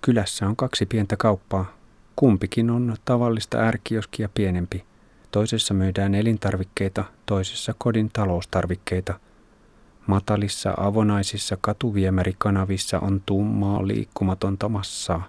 Kylässä 0.01 0.47
on 0.47 0.55
kaksi 0.55 0.85
pientä 0.85 1.17
kauppaa. 1.17 1.77
Kumpikin 2.15 2.69
on 2.69 2.95
tavallista 3.05 3.57
ärkioskia 3.57 4.29
pienempi. 4.33 4.83
Toisessa 5.31 5.73
myydään 5.73 6.15
elintarvikkeita, 6.15 7.03
toisessa 7.25 7.75
kodin 7.77 8.09
taloustarvikkeita. 8.13 9.19
Matalissa 10.07 10.73
avonaisissa 10.77 11.57
katuviemärikanavissa 11.61 12.99
on 12.99 13.21
tummaa 13.25 13.87
liikkumatonta 13.87 14.69
massaa. 14.69 15.27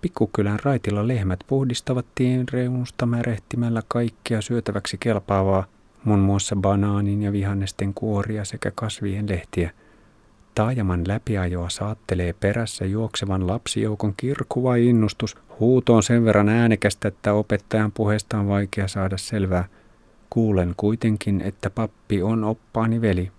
Pikkukylän 0.00 0.58
raitilla 0.64 1.08
lehmät 1.08 1.40
puhdistavat 1.46 2.06
tien 2.14 2.48
reunusta 2.48 3.06
märehtimällä 3.06 3.82
kaikkea 3.88 4.42
syötäväksi 4.42 4.96
kelpaavaa, 5.00 5.64
muun 6.04 6.18
muassa 6.20 6.56
banaanin 6.56 7.22
ja 7.22 7.32
vihannesten 7.32 7.94
kuoria 7.94 8.44
sekä 8.44 8.72
kasvien 8.74 9.28
lehtiä. 9.28 9.70
Taajaman 10.58 11.08
läpiajoa 11.08 11.68
saattelee 11.68 12.32
perässä 12.32 12.84
juoksevan 12.84 13.46
lapsijoukon 13.46 14.14
kirkuva 14.16 14.76
innustus. 14.76 15.36
Huuto 15.60 15.94
on 15.94 16.02
sen 16.02 16.24
verran 16.24 16.48
äänekästä, 16.48 17.08
että 17.08 17.32
opettajan 17.32 17.92
puheesta 17.92 18.38
on 18.38 18.48
vaikea 18.48 18.88
saada 18.88 19.16
selvää. 19.16 19.68
Kuulen 20.30 20.74
kuitenkin, 20.76 21.40
että 21.40 21.70
pappi 21.70 22.22
on 22.22 22.44
oppaani 22.44 23.00
veli. 23.00 23.30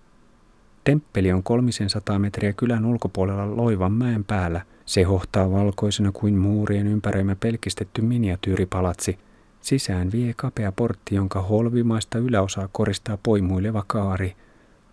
Temppeli 0.84 1.32
on 1.32 1.44
kolmisen 1.44 1.90
sataa 1.90 2.20
metriä 2.20 2.54
kylän 2.54 2.86
ulkopuolella 2.86 3.58
Loivan 3.58 3.92
mäen 3.92 4.24
päällä– 4.24 4.62
se 4.86 5.04
hohtaa 5.04 5.52
valkoisena 5.52 6.12
kuin 6.12 6.38
muurien 6.38 6.88
ympäröimä 6.88 7.36
pelkistetty 7.36 8.02
miniatyyripalatsi. 8.02 9.18
Sisään 9.62 10.12
vie 10.12 10.34
kapea 10.38 10.72
portti, 10.72 11.16
jonka 11.16 11.42
holvimaista 11.42 12.18
yläosaa 12.18 12.70
koristaa 12.72 13.18
poimuileva 13.24 13.84
kaari. 13.88 14.36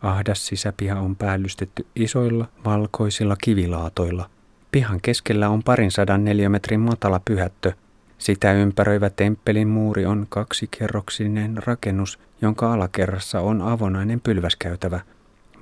Ahdas 0.02 0.46
sisäpiha 0.46 1.00
on 1.00 1.16
päällystetty 1.16 1.86
isoilla, 1.96 2.48
valkoisilla 2.64 3.36
kivilaatoilla. 3.42 4.30
Pihan 4.72 5.00
keskellä 5.00 5.48
on 5.48 5.62
parin 5.62 5.90
sadan 5.90 6.24
neliömetrin 6.24 6.80
matala 6.80 7.20
pyhättö. 7.24 7.72
Sitä 8.18 8.52
ympäröivä 8.52 9.10
temppelin 9.10 9.68
muuri 9.68 10.06
on 10.06 10.26
kaksikerroksinen 10.28 11.62
rakennus, 11.66 12.18
jonka 12.42 12.72
alakerrassa 12.72 13.40
on 13.40 13.62
avonainen 13.62 14.20
pylväskäytävä. 14.20 15.00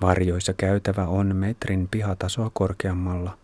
Varjoissa 0.01 0.53
käytävä 0.53 1.07
on 1.07 1.37
metrin 1.37 1.89
pihatasoa 1.91 2.51
korkeammalla. 2.55 3.39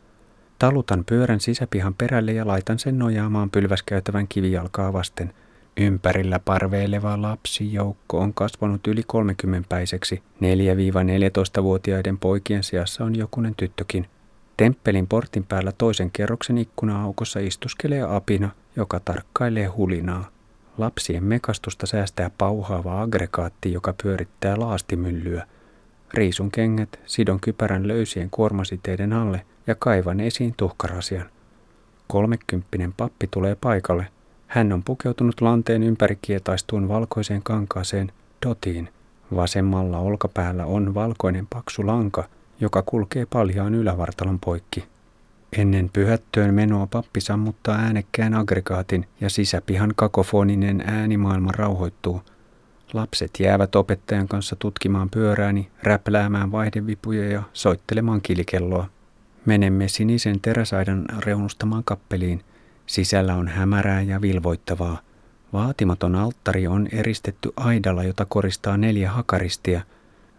Talutan 0.59 1.05
pyörän 1.05 1.41
sisäpihan 1.41 1.95
perälle 1.95 2.33
ja 2.33 2.47
laitan 2.47 2.79
sen 2.79 2.99
nojaamaan 2.99 3.51
pylväskäytävän 3.51 4.29
kivijalkaa 4.29 4.93
vasten. 4.93 5.33
Ympärillä 5.81 6.39
parveileva 6.39 7.23
lapsijoukko 7.23 8.19
on 8.19 8.35
kasvanut 8.35 8.87
yli 8.87 9.03
30-päiseksi. 9.13 10.23
4-14-vuotiaiden 10.37 12.19
poikien 12.19 12.63
seassa 12.63 13.05
on 13.05 13.17
jokunen 13.17 13.55
tyttökin. 13.55 14.07
Temppelin 14.57 15.07
portin 15.07 15.45
päällä 15.45 15.73
toisen 15.73 16.11
kerroksen 16.11 16.59
ikkuna-aukossa 16.59 17.41
istuskelee 17.41 18.03
apina, 18.03 18.51
joka 18.77 19.01
tarkkailee 19.01 19.67
hulinaa. 19.67 20.29
Lapsien 20.79 21.25
mekastusta 21.25 21.87
säästää 21.87 22.31
pauhaava 22.39 23.03
aggregaatti, 23.03 23.73
joka 23.73 23.95
pyörittää 24.03 24.61
laastimyllyä. 24.61 25.47
Riisun 26.15 26.51
kengät, 26.51 27.01
sidon 27.07 27.41
kypärän 27.41 27.89
löysien 27.89 28.31
kuormasiteiden 28.31 29.13
alle 29.13 29.47
ja 29.67 29.75
kaivan 29.75 30.21
esiin 30.21 30.55
tuhkarasian. 30.57 31.31
Kolmekymppinen 32.09 32.93
pappi 32.93 33.27
tulee 33.31 33.57
paikalle. 33.61 34.07
Hän 34.51 34.73
on 34.73 34.83
pukeutunut 34.83 35.41
lanteen 35.41 35.83
ympäri 35.83 36.19
kietaistuun 36.23 36.89
valkoiseen 36.89 37.43
kankaaseen 37.43 38.13
dotiin. 38.47 38.89
Vasemmalla 39.37 39.99
olkapäällä 39.99 40.67
on 40.67 40.95
valkoinen 40.95 41.47
paksu 41.47 41.87
lanka, 41.87 42.25
joka 42.61 42.83
kulkee 42.87 43.27
paljaan 43.27 43.75
ylävartalon 43.75 44.39
poikki. 44.39 44.85
Ennen 45.59 45.91
pyhättöön 45.93 46.55
menoa 46.55 46.87
pappi 46.87 47.21
sammuttaa 47.21 47.77
äänekkään 47.77 48.35
aggregaatin 48.35 49.07
ja 49.21 49.31
sisäpihan 49.31 49.93
kakofoninen 49.97 50.83
äänimaailma 50.87 51.53
rauhoittuu. 51.53 52.23
Lapset 52.93 53.31
jäävät 53.41 53.75
opettajan 53.77 54.29
kanssa 54.29 54.57
tutkimaan 54.57 55.11
pyörääni, 55.11 55.69
räpläämään 55.83 56.53
vaihdevipuja 56.53 57.31
ja 57.31 57.43
soittelemaan 57.53 58.21
kilikelloa. 58.21 58.89
Menemme 59.47 59.89
sinisen 59.89 60.41
teräsaidan 60.41 61.05
reunustamaan 61.19 61.85
kappeliin. 61.85 62.43
Sisällä 62.91 63.35
on 63.35 63.49
hämärää 63.49 64.03
ja 64.03 64.21
vilvoittavaa. 64.21 64.99
Vaatimaton 65.53 66.15
alttari 66.15 66.67
on 66.67 66.89
eristetty 66.93 67.53
aidalla, 67.57 68.05
jota 68.05 68.25
koristaa 68.25 68.77
neljä 68.77 69.11
hakaristia. 69.11 69.81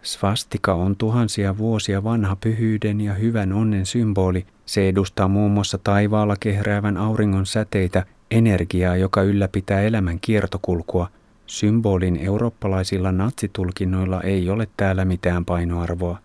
Svastika 0.02 0.74
on 0.74 0.96
tuhansia 0.96 1.58
vuosia 1.58 2.04
vanha 2.04 2.36
pyhyyden 2.36 3.02
ja 3.02 3.14
hyvän 3.14 3.54
onnen 3.54 3.86
symboli. 3.86 4.46
Se 4.66 4.90
edustaa 4.90 5.28
muun 5.28 5.52
muassa 5.52 5.78
taivaalla 5.78 6.36
kehräävän 6.40 6.98
auringon 6.98 7.46
säteitä, 7.46 8.06
energiaa, 8.32 8.96
joka 8.96 9.22
ylläpitää 9.22 9.82
elämän 9.82 10.20
kiertokulkua. 10.20 11.10
Symbolin 11.48 12.18
eurooppalaisilla 12.18 13.12
natsitulkinnoilla 13.12 14.22
ei 14.22 14.50
ole 14.50 14.68
täällä 14.78 15.06
mitään 15.06 15.46
painoarvoa. 15.46 16.18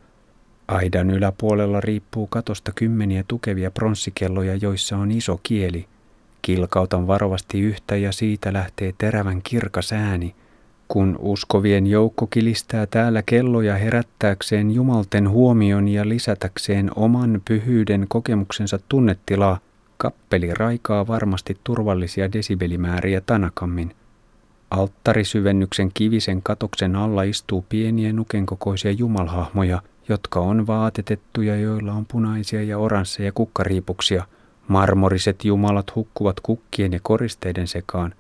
Aidan 0.69 1.11
yläpuolella 1.11 1.81
riippuu 1.81 2.27
katosta 2.27 2.73
kymmeniä 2.75 3.25
tukevia 3.29 3.71
pronssikelloja, 3.71 4.55
joissa 4.55 4.97
on 4.97 5.11
iso 5.11 5.41
kieli. 5.43 5.87
Kilkautan 6.47 7.07
varovasti 7.07 7.61
yhtä 7.61 7.97
ja 7.97 8.13
siitä 8.13 8.53
lähtee 8.53 8.95
terävän 8.99 9.43
kirkas 9.43 9.93
ääni. 9.93 10.35
Kun 10.89 11.17
uskovien 11.19 11.87
joukko 11.87 12.27
kilistää 12.27 12.87
täällä 12.87 13.23
kelloja 13.23 13.75
herättääkseen 13.77 14.71
jumalten 14.71 15.31
huomion 15.31 15.89
ja 15.89 16.09
lisätäkseen 16.09 16.91
oman 16.97 17.43
pyhyyden 17.45 18.07
kokemuksensa 18.09 18.79
tunnetilaa, 18.89 19.59
kappeli 19.97 20.55
raikaa 20.55 21.07
varmasti 21.07 21.57
turvallisia 21.65 22.33
desibelimääriä 22.33 23.21
tanakammin. 23.21 23.95
Alttarisyvennyksen 24.71 25.91
kivisen 25.95 26.43
katoksen 26.43 26.97
alla 26.97 27.23
istuu 27.23 27.65
pieniä 27.69 28.13
nukenkokoisia 28.13 28.91
jumalhahmoja– 28.91 29.83
jotka 30.09 30.41
on 30.41 30.67
vaatetettuja, 30.67 31.57
joilla 31.57 31.93
on 31.93 32.07
punaisia 32.07 32.63
ja 32.63 32.79
oransseja 32.79 33.33
kukkariipuksia. 33.33 34.25
Marmoriset 34.69 35.45
jumalat 35.45 35.95
hukkuvat 35.95 36.41
kukkien 36.41 36.93
ja 36.93 37.01
koristeiden 37.03 37.69
sekaan. 37.69 38.15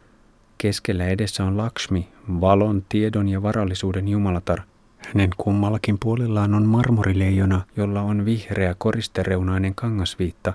Keskellä 0.58 1.06
edessä 1.06 1.44
on 1.44 1.56
Lakshmi, 1.56 2.08
valon, 2.40 2.84
tiedon 2.88 3.28
ja 3.28 3.42
varallisuuden 3.42 4.08
jumalatar. 4.08 4.60
Hänen 4.98 5.30
kummallakin 5.36 5.98
puolellaan 6.00 6.54
on 6.54 6.66
marmorileijona, 6.66 7.60
jolla 7.76 8.02
on 8.02 8.24
vihreä 8.24 8.74
koristereunainen 8.78 9.74
kangasviitta. 9.74 10.52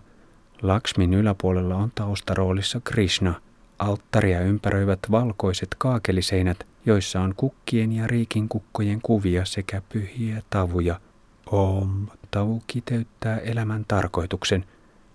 Lakshmin 0.62 1.14
yläpuolella 1.14 1.76
on 1.76 1.92
taustaroolissa 1.96 2.82
Krishna. 2.84 3.34
Alttaria 3.80 4.42
ympäröivät 4.42 5.00
valkoiset 5.12 5.76
kaakeliseinät, 5.78 6.68
joissa 6.86 7.22
on 7.22 7.34
kukkien 7.38 7.92
ja 7.92 8.08
riikin 8.08 8.50
kukkojen 8.50 9.00
kuvia 9.02 9.46
sekä 9.46 9.82
pyhiä 9.90 10.42
tavuja– 10.50 11.00
Om 11.52 12.08
tavu 12.32 12.64
kiteyttää 12.68 13.38
elämän 13.38 13.86
tarkoituksen. 13.88 14.66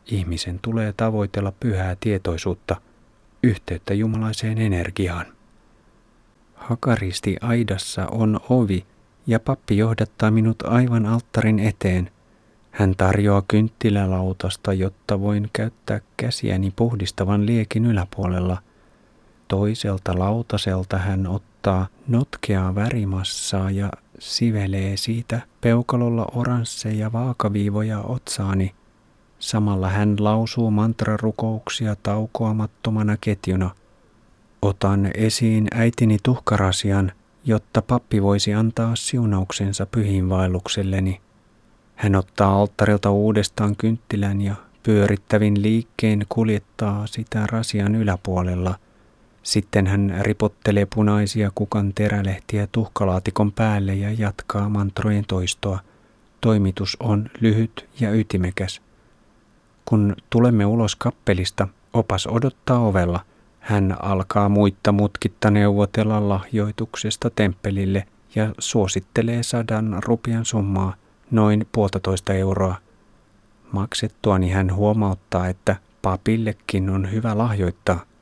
Ihmisen 0.06 0.58
tulee 0.62 0.94
tavoitella 0.96 1.52
pyhää 1.60 1.96
tietoisuutta, 2.00 2.76
yhteyttä 3.42 3.94
jumalaiseen 3.94 4.58
energiaan. 4.58 5.26
Hakaristi 6.54 7.36
aidassa 7.40 8.06
on 8.06 8.40
ovi, 8.48 8.86
ja 9.26 9.40
pappi 9.40 9.76
johdattaa 9.76 10.30
minut 10.30 10.62
aivan 10.62 11.06
alttarin 11.06 11.58
eteen. 11.58 12.10
Hän 12.70 12.94
tarjoaa 12.96 13.42
kynttilälautasta, 13.48 14.72
jotta 14.72 15.20
voin 15.20 15.50
käyttää 15.52 16.00
käsiäni 16.16 16.72
puhdistavan 16.76 17.46
liekin 17.46 17.86
yläpuolella. 17.86 18.58
Toiselta 19.48 20.18
lautaselta 20.18 20.98
hän 20.98 21.26
ottaa 21.26 21.86
notkeaa 22.08 22.74
värimassaa 22.74 23.70
ja 23.70 23.90
sivelee 24.18 24.96
siitä 24.96 25.40
peukalolla 25.60 26.26
oransseja 26.34 27.12
vaakaviivoja 27.12 28.00
otsaani. 28.00 28.74
Samalla 29.38 29.88
hän 29.88 30.16
lausuu 30.18 30.70
mantrarukouksia 30.70 31.96
taukoamattomana 32.02 33.16
ketjuna. 33.20 33.70
Otan 34.62 35.10
esiin 35.14 35.68
äitini 35.74 36.18
tuhkarasian, 36.22 37.12
jotta 37.44 37.82
pappi 37.82 38.22
voisi 38.22 38.54
antaa 38.54 38.96
siunauksensa 38.96 39.86
pyhiinvaellukselleni. 39.86 41.20
Hän 41.94 42.14
ottaa 42.14 42.60
alttarilta 42.60 43.10
uudestaan 43.10 43.76
kynttilän 43.76 44.40
ja 44.40 44.54
pyörittävin 44.82 45.62
liikkeen 45.62 46.26
kuljettaa 46.28 47.06
sitä 47.06 47.46
rasian 47.46 47.94
yläpuolella– 47.94 48.74
sitten 49.46 49.86
hän 49.86 50.14
ripottelee 50.20 50.86
punaisia 50.94 51.50
kukan 51.54 51.92
terälehtiä 51.94 52.68
tuhkalaatikon 52.72 53.52
päälle 53.52 53.94
ja 53.94 54.12
jatkaa 54.12 54.68
mantrojen 54.68 55.24
toistoa. 55.28 55.78
Toimitus 56.40 56.96
on 57.00 57.30
lyhyt 57.40 57.88
ja 58.00 58.12
ytimekäs. 58.12 58.82
Kun 59.88 60.16
tulemme 60.30 60.66
ulos 60.66 60.96
kappelista, 60.96 61.68
opas 61.92 62.26
odottaa 62.26 62.78
ovella. 62.78 63.20
Hän 63.60 63.96
alkaa 64.02 64.48
muitta 64.48 64.92
mutkitta 64.92 65.50
neuvotella 65.50 66.28
lahjoituksesta 66.28 67.30
temppelille 67.30 68.06
ja 68.34 68.52
suosittelee 68.58 69.42
sadan 69.42 70.02
rupian 70.04 70.44
summaa, 70.44 70.94
noin 71.30 71.66
puolitoista 71.72 72.32
euroa. 72.32 72.74
Maksettuani 73.72 74.50
hän 74.50 74.74
huomauttaa, 74.74 75.48
että 75.48 75.76
papillekin 76.02 76.90
on 76.90 77.12
hyvä 77.12 77.38
lahjoittaa– 77.38 78.00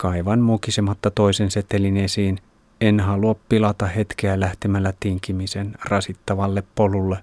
Kaivan 0.00 0.40
mukisematta 0.40 1.10
toisen 1.10 1.50
setelin 1.50 1.96
esiin. 1.96 2.38
En 2.80 3.00
halua 3.00 3.34
pilata 3.48 3.86
hetkeä 3.86 4.40
lähtemällä 4.40 4.92
tinkimisen 5.00 5.74
rasittavalle 5.84 6.62
polulle. 6.74 7.18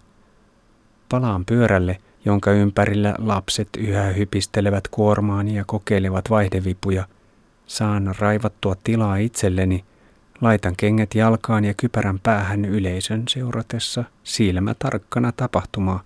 Palaan 1.10 1.46
pyörälle, 1.46 1.98
jonka 2.28 2.52
ympärillä 2.52 3.16
lapset 3.18 3.70
yhä 3.78 4.04
hypistelevät 4.04 4.88
kuormaani 4.88 5.56
ja 5.56 5.64
kokeilevat 5.68 6.30
vaihdevipuja. 6.30 7.08
Saan 7.68 8.16
raivattua 8.20 8.76
tilaa 8.84 9.18
itselleni. 9.18 9.84
Laitan 10.42 10.74
kengät 10.78 11.16
jalkaan 11.16 11.66
ja 11.66 11.74
kypärän 11.74 12.20
päähän 12.20 12.66
yleisön 12.66 13.24
seuratessa 13.30 14.04
silmä 14.24 14.74
tarkkana 14.80 15.32
tapahtumaa. 15.32 16.04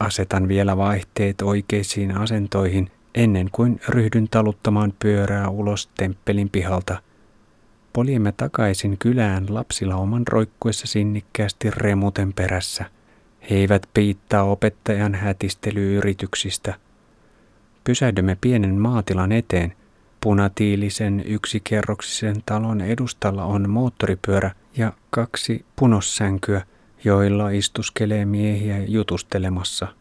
Asetan 0.00 0.48
vielä 0.48 0.76
vaihteet 0.76 1.42
oikeisiin 1.42 2.16
asentoihin– 2.16 2.90
ennen 3.18 3.48
kuin 3.52 3.80
ryhdyn 3.88 4.28
taluttamaan 4.30 4.92
pyörää 4.98 5.48
ulos 5.48 5.88
temppelin 5.96 6.50
pihalta. 6.50 7.02
Poljemme 7.92 8.32
takaisin 8.32 8.98
kylään 8.98 9.46
lapsilla 9.48 9.96
oman 9.96 10.26
roikkuessa 10.26 10.86
sinnikkäästi 10.86 11.70
remuten 11.70 12.32
perässä. 12.32 12.84
He 13.50 13.56
eivät 13.56 13.88
piittaa 13.94 14.42
opettajan 14.42 15.14
hätistelyyrityksistä. 15.14 16.74
Pysähdymme 17.84 18.36
pienen 18.40 18.74
maatilan 18.74 19.32
eteen. 19.32 19.72
Punatiilisen 20.20 21.22
yksikerroksisen 21.26 22.42
talon 22.46 22.80
edustalla 22.80 23.44
on 23.44 23.70
moottoripyörä 23.70 24.50
ja 24.76 24.92
kaksi 25.10 25.64
punossänkyä, 25.76 26.62
joilla 27.04 27.50
istuskelee 27.50 28.24
miehiä 28.24 28.78
jutustelemassa– 28.78 29.88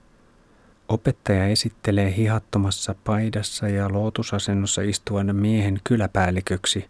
Opettaja 0.89 1.47
esittelee 1.47 2.15
hihattomassa 2.15 2.95
paidassa 3.03 3.67
ja 3.67 3.91
lootusasennossa 3.91 4.81
istuvan 4.81 5.35
miehen 5.35 5.79
kyläpäälliköksi. 5.83 6.85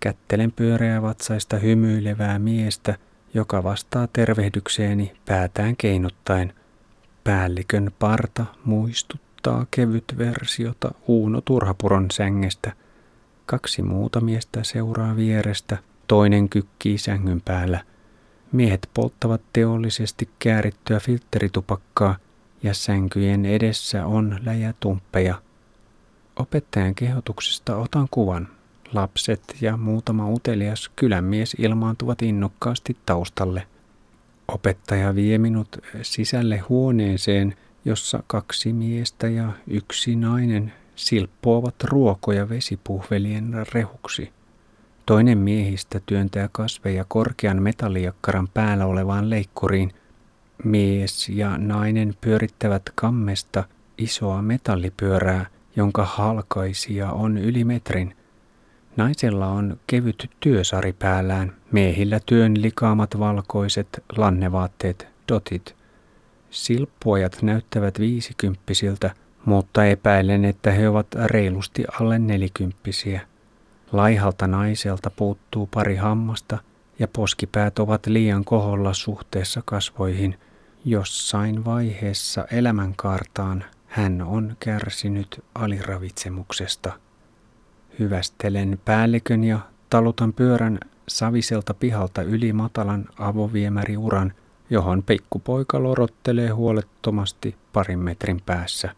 Kättelen 0.00 0.52
pyöreä 0.52 1.02
vatsaista 1.02 1.56
hymyilevää 1.56 2.38
miestä, 2.38 2.94
joka 3.36 3.64
vastaa 3.64 4.06
tervehdykseeni 4.12 5.12
päätään 5.26 5.76
keinuttaen. 5.76 6.52
Päällikön 7.24 7.90
parta 7.98 8.44
muistuttaa 8.64 9.66
kevyt 9.70 10.04
versiota 10.18 10.94
Uuno 11.06 11.40
Turhapuron 11.40 12.10
sängestä. 12.10 12.72
Kaksi 13.46 13.82
muuta 13.82 14.20
miestä 14.20 14.64
seuraa 14.64 15.16
vierestä, 15.16 15.78
toinen 16.06 16.48
kykkii 16.48 16.98
sängyn 16.98 17.40
päällä. 17.40 17.84
Miehet 18.52 18.90
polttavat 18.94 19.40
teollisesti 19.52 20.28
käärittyä 20.38 21.00
filteritupakkaa– 21.00 22.16
ja 22.62 22.74
sänkyjen 22.74 23.46
edessä 23.46 24.06
on 24.06 24.38
läjätumppeja. 24.44 25.42
Opettajan 26.36 26.94
kehotuksesta 26.94 27.76
otan 27.76 28.08
kuvan. 28.10 28.48
Lapset 28.92 29.56
ja 29.60 29.76
muutama 29.76 30.28
utelias 30.28 30.90
kylänmies 30.96 31.56
ilmaantuvat 31.58 32.22
innokkaasti 32.22 32.96
taustalle. 33.06 33.66
Opettaja 34.48 35.14
vie 35.14 35.38
minut 35.38 35.68
sisälle 36.02 36.58
huoneeseen, 36.58 37.56
jossa 37.84 38.22
kaksi 38.26 38.72
miestä 38.72 39.28
ja 39.28 39.52
yksi 39.66 40.16
nainen 40.16 40.72
silppuavat 40.96 41.84
ruokoja 41.84 42.48
vesipuhvelien 42.48 43.66
rehuksi. 43.72 44.32
Toinen 45.06 45.38
miehistä 45.38 46.00
työntää 46.06 46.48
kasveja 46.52 47.04
korkean 47.08 47.62
metallijakkaran 47.62 48.48
päällä 48.48 48.86
olevaan 48.86 49.30
leikkuriin– 49.30 49.92
Mies 50.64 51.28
ja 51.28 51.58
nainen 51.58 52.14
pyörittävät 52.20 52.82
kammesta 52.94 53.64
isoa 53.98 54.42
metallipyörää, 54.42 55.46
jonka 55.76 56.04
halkaisija 56.04 57.12
on 57.12 57.38
yli 57.38 57.64
metrin. 57.64 58.16
Naisella 58.96 59.46
on 59.46 59.80
kevyt 59.86 60.30
työsari 60.40 60.92
päällään, 60.92 61.52
miehillä 61.72 62.20
työn 62.26 62.62
likaamat 62.62 63.18
valkoiset 63.18 64.04
lannevaatteet, 64.16 65.08
dotit. 65.28 65.76
Silppuajat 66.50 67.42
näyttävät 67.42 68.00
viisikymppisiltä, 68.00 69.10
mutta 69.44 69.84
epäilen, 69.84 70.44
että 70.44 70.70
he 70.70 70.88
ovat 70.88 71.06
reilusti 71.24 71.84
alle 72.00 72.18
nelikymppisiä. 72.18 73.20
Laihalta 73.92 74.46
naiselta 74.46 75.10
puuttuu 75.10 75.68
pari 75.74 75.96
hammasta 75.96 76.58
ja 76.98 77.08
poskipäät 77.08 77.78
ovat 77.78 78.06
liian 78.06 78.44
koholla 78.44 78.92
suhteessa 78.92 79.62
kasvoihin– 79.64 80.38
Jossain 80.88 81.64
vaiheessa 81.64 82.46
elämänkaartaan 82.50 83.64
hän 83.86 84.22
on 84.22 84.56
kärsinyt 84.60 85.44
aliravitsemuksesta. 85.54 86.92
Hyvästelen 87.98 88.78
päällikön 88.84 89.44
ja 89.44 89.58
talutan 89.90 90.32
pyörän 90.32 90.78
saviselta 91.08 91.74
pihalta 91.74 92.22
yli 92.22 92.52
matalan 92.52 93.04
avoviemäriuran, 93.18 94.32
johon 94.70 95.02
pikkupoika 95.02 95.82
lorottelee 95.82 96.48
huolettomasti 96.48 97.56
parin 97.72 97.98
metrin 97.98 98.42
päässä. 98.46 98.90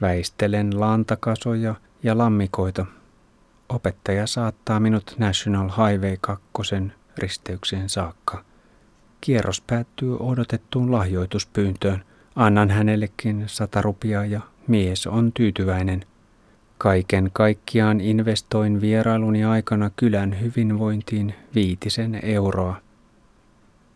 Väistelen 0.00 0.80
lantakasoja 0.80 1.74
ja 2.02 2.18
lammikoita. 2.18 2.86
Opettaja 3.68 4.26
saattaa 4.26 4.80
minut 4.80 5.14
National 5.18 5.68
Highway 5.68 6.16
2 6.20 6.42
risteykseen 7.18 7.88
saakka. 7.88 8.44
Kierros 9.20 9.60
päättyy 9.60 10.16
odotettuun 10.16 10.92
lahjoituspyyntöön. 10.92 12.04
Annan 12.36 12.70
hänellekin 12.70 13.44
sata 13.46 13.82
rupiaa 13.82 14.24
ja 14.24 14.40
mies 14.66 15.06
on 15.06 15.32
tyytyväinen. 15.32 16.04
Kaiken 16.78 17.30
kaikkiaan 17.32 18.00
investoin 18.00 18.80
vierailuni 18.80 19.44
aikana 19.44 19.90
kylän 19.96 20.40
hyvinvointiin 20.40 21.34
viitisen 21.54 22.20
euroa. 22.22 22.76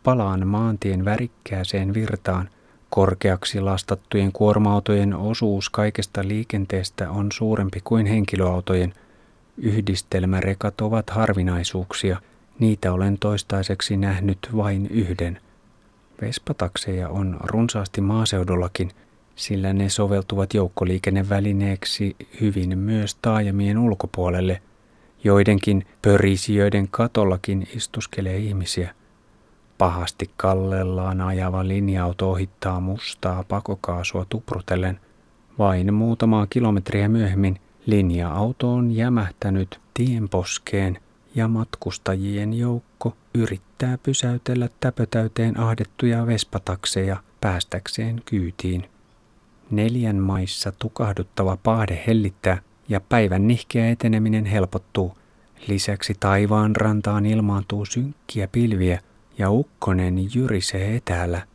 Palaan 0.05 0.47
maantien 0.47 1.05
värikkääseen 1.05 1.95
virtaan. 1.95 2.49
Korkeaksi 2.91 3.61
lastattujen 3.61 4.33
kuorma-autojen 4.33 5.15
osuus 5.15 5.71
kaikesta 5.71 6.29
liikenteestä 6.29 7.11
on 7.11 7.33
suurempi 7.33 7.81
kuin 7.85 8.07
henkilöautojen. 8.07 8.95
Yhdistelmärekat 9.57 10.81
ovat 10.81 11.11
harvinaisuuksia– 11.11 12.17
Niitä 12.59 12.93
olen 12.93 13.19
toistaiseksi 13.19 13.97
nähnyt 13.97 14.39
vain 14.57 14.87
yhden. 14.87 15.41
Vespatakseja 16.21 17.09
on 17.09 17.41
runsaasti 17.45 18.01
maaseudullakin, 18.01 18.91
sillä 19.37 19.73
ne 19.73 19.89
soveltuvat 19.89 20.55
joukkoliikennevälineeksi 20.55 22.17
hyvin 22.41 22.79
myös 22.79 23.15
taajamien 23.15 23.79
ulkopuolelle. 23.79 24.63
Joidenkin 25.25 25.87
pörisijöiden 26.03 26.89
katollakin 26.89 27.69
istuskelee 27.77 28.37
ihmisiä. 28.37 28.95
Pahasti 29.79 30.31
kallellaan 30.37 31.21
ajava 31.21 31.69
linja-auto 31.69 32.31
ohittaa 32.31 32.81
mustaa 32.81 33.45
pakokaasua 33.49 34.27
tuprutellen. 34.29 35.01
Vain 35.59 35.95
muutamaa 35.95 36.47
kilometriä 36.51 37.09
myöhemmin 37.09 37.61
linja-auto 37.87 38.73
on 38.73 38.91
jämähtänyt 38.91 39.81
tienposkeen– 39.95 40.99
ja 41.35 41.49
matkustajien 41.49 42.55
joukko 42.55 43.17
yrittää 43.35 43.99
pysäytellä 43.99 44.69
täpötäyteen 44.81 45.61
ahdettuja 45.61 46.27
vespatakseja 46.27 47.17
päästäkseen 47.41 48.23
kyytiin. 48.25 48.92
Neljän 49.73 50.17
maissa 50.17 50.73
tukahduttava 50.79 51.57
paahde 51.63 52.03
hellittää 52.07 52.63
ja 52.89 53.01
päivän 53.01 53.47
nihkeä 53.47 53.91
eteneminen 53.91 54.45
helpottuu. 54.45 55.17
Lisäksi 55.69 56.15
taivaan 56.21 56.77
rantaan 56.77 57.27
ilmaantuu 57.27 57.85
synkkiä 57.85 58.49
pilviä 58.49 59.01
ja 59.39 59.51
ukkonen 59.51 60.35
jyrisee 60.35 60.97
etäällä. 60.97 61.47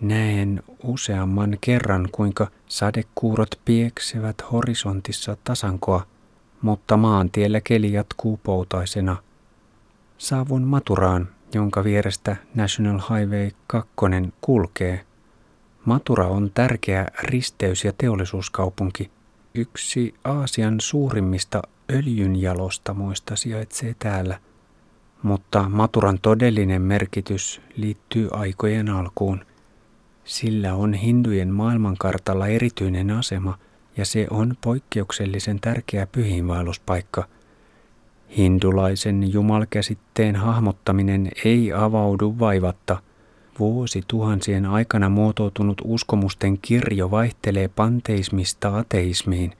Näen 0.00 0.62
useamman 0.82 1.58
kerran, 1.60 2.08
kuinka 2.12 2.50
sadekuurot 2.66 3.60
pieksevät 3.64 4.36
horisontissa 4.52 5.36
tasankoa, 5.44 6.06
mutta 6.62 6.96
maantiellä 6.96 7.60
keli 7.60 7.92
jatkuu 7.92 8.40
poutaisena. 8.42 9.16
Saavun 10.18 10.62
Maturaan, 10.62 11.28
jonka 11.54 11.84
vierestä 11.84 12.36
National 12.54 12.98
Highway 12.98 13.50
2 13.66 13.90
kulkee. 14.40 15.07
Matura 15.88 16.26
on 16.26 16.50
tärkeä 16.54 17.06
risteys- 17.22 17.84
ja 17.84 17.92
teollisuuskaupunki. 17.98 19.10
Yksi 19.54 20.14
Aasian 20.24 20.80
suurimmista 20.80 21.62
öljynjalostamoista 21.92 23.36
sijaitsee 23.36 23.94
täällä, 23.98 24.40
mutta 25.22 25.68
Maturan 25.68 26.18
todellinen 26.22 26.82
merkitys 26.82 27.60
liittyy 27.76 28.28
aikojen 28.32 28.88
alkuun. 28.88 29.44
Sillä 30.24 30.74
on 30.74 30.94
hindujen 30.94 31.54
maailmankartalla 31.54 32.46
erityinen 32.46 33.10
asema 33.10 33.58
ja 33.96 34.04
se 34.04 34.26
on 34.30 34.56
poikkeuksellisen 34.60 35.60
tärkeä 35.60 36.06
pyhiinvaelluspaikka. 36.06 37.28
Hindulaisen 38.36 39.32
jumalkäsitteen 39.32 40.36
hahmottaminen 40.36 41.30
ei 41.44 41.72
avaudu 41.72 42.36
vaivatta– 42.38 43.02
Vuosituhansien 43.58 44.66
aikana 44.66 45.08
muotoutunut 45.08 45.82
uskomusten 45.84 46.58
kirjo 46.58 47.10
vaihtelee 47.10 47.68
panteismista 47.68 48.78
ateismiin. 48.78 49.52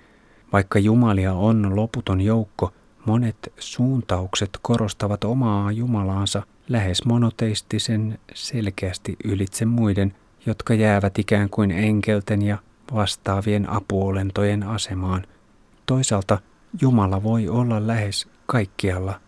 Vaikka 0.52 0.78
jumalia 0.78 1.32
on 1.32 1.76
loputon 1.76 2.20
joukko, 2.20 2.72
monet 3.06 3.52
suuntaukset 3.58 4.50
korostavat 4.62 5.24
omaa 5.24 5.72
jumalaansa 5.72 6.42
lähes 6.68 7.04
monoteistisen 7.04 8.18
selkeästi 8.34 9.16
ylitse 9.24 9.64
muiden, 9.64 10.14
jotka 10.46 10.74
jäävät 10.74 11.18
ikään 11.18 11.50
kuin 11.50 11.70
enkelten 11.70 12.42
ja 12.42 12.58
vastaavien 12.94 13.70
apuolentojen 13.70 14.62
asemaan. 14.62 15.26
Toisaalta 15.86 16.38
Jumala 16.80 17.22
voi 17.22 17.48
olla 17.48 17.86
lähes 17.86 18.28
kaikkialla. 18.46 19.20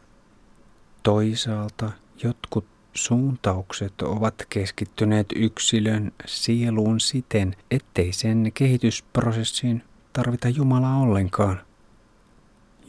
Toisaalta 1.02 1.90
jotkut 2.22 2.64
Suuntaukset 2.94 4.02
ovat 4.02 4.34
keskittyneet 4.48 5.26
yksilön 5.36 6.12
sieluun 6.26 7.00
siten, 7.00 7.56
ettei 7.70 8.12
sen 8.12 8.50
kehitysprosessiin 8.54 9.82
tarvita 10.12 10.48
Jumalaa 10.48 11.00
ollenkaan. 11.00 11.60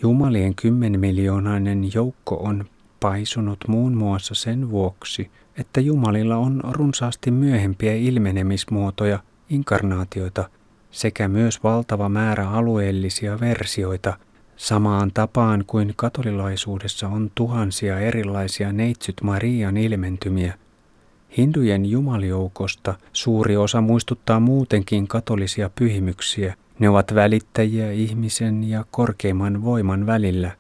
Jumalien 0.01 0.55
kymmenmiljoonainen 0.55 1.93
joukko 1.93 2.35
on 2.35 2.65
paisunut 2.99 3.59
muun 3.67 3.93
muassa 3.93 4.35
sen 4.35 4.69
vuoksi, 4.69 5.31
että 5.57 5.81
Jumalilla 5.81 6.37
on 6.37 6.61
runsaasti 6.69 7.31
myöhempiä 7.31 7.93
ilmenemismuotoja, 7.93 9.19
inkarnaatioita 9.49 10.49
sekä 10.91 11.27
myös 11.27 11.63
valtava 11.63 12.09
määrä 12.09 12.49
alueellisia 12.49 13.39
versioita– 13.39 14.17
Samaan 14.61 15.11
tapaan 15.13 15.63
kuin 15.67 15.93
katolilaisuudessa 15.95 17.07
on 17.07 17.31
tuhansia 17.35 17.99
erilaisia 17.99 18.73
neitsyt 18.73 19.15
Marian 19.23 19.77
ilmentymiä, 19.77 20.53
hindujen 21.37 21.85
jumaljoukosta 21.85 22.95
suuri 23.13 23.57
osa 23.57 23.81
muistuttaa 23.81 24.39
muutenkin 24.39 25.07
katolisia 25.07 25.69
pyhimyksiä. 25.69 26.55
Ne 26.79 26.89
ovat 26.89 27.15
välittäjiä 27.15 27.91
ihmisen 27.91 28.63
ja 28.69 28.85
korkeimman 28.91 29.63
voiman 29.63 30.05
välillä. 30.05 30.51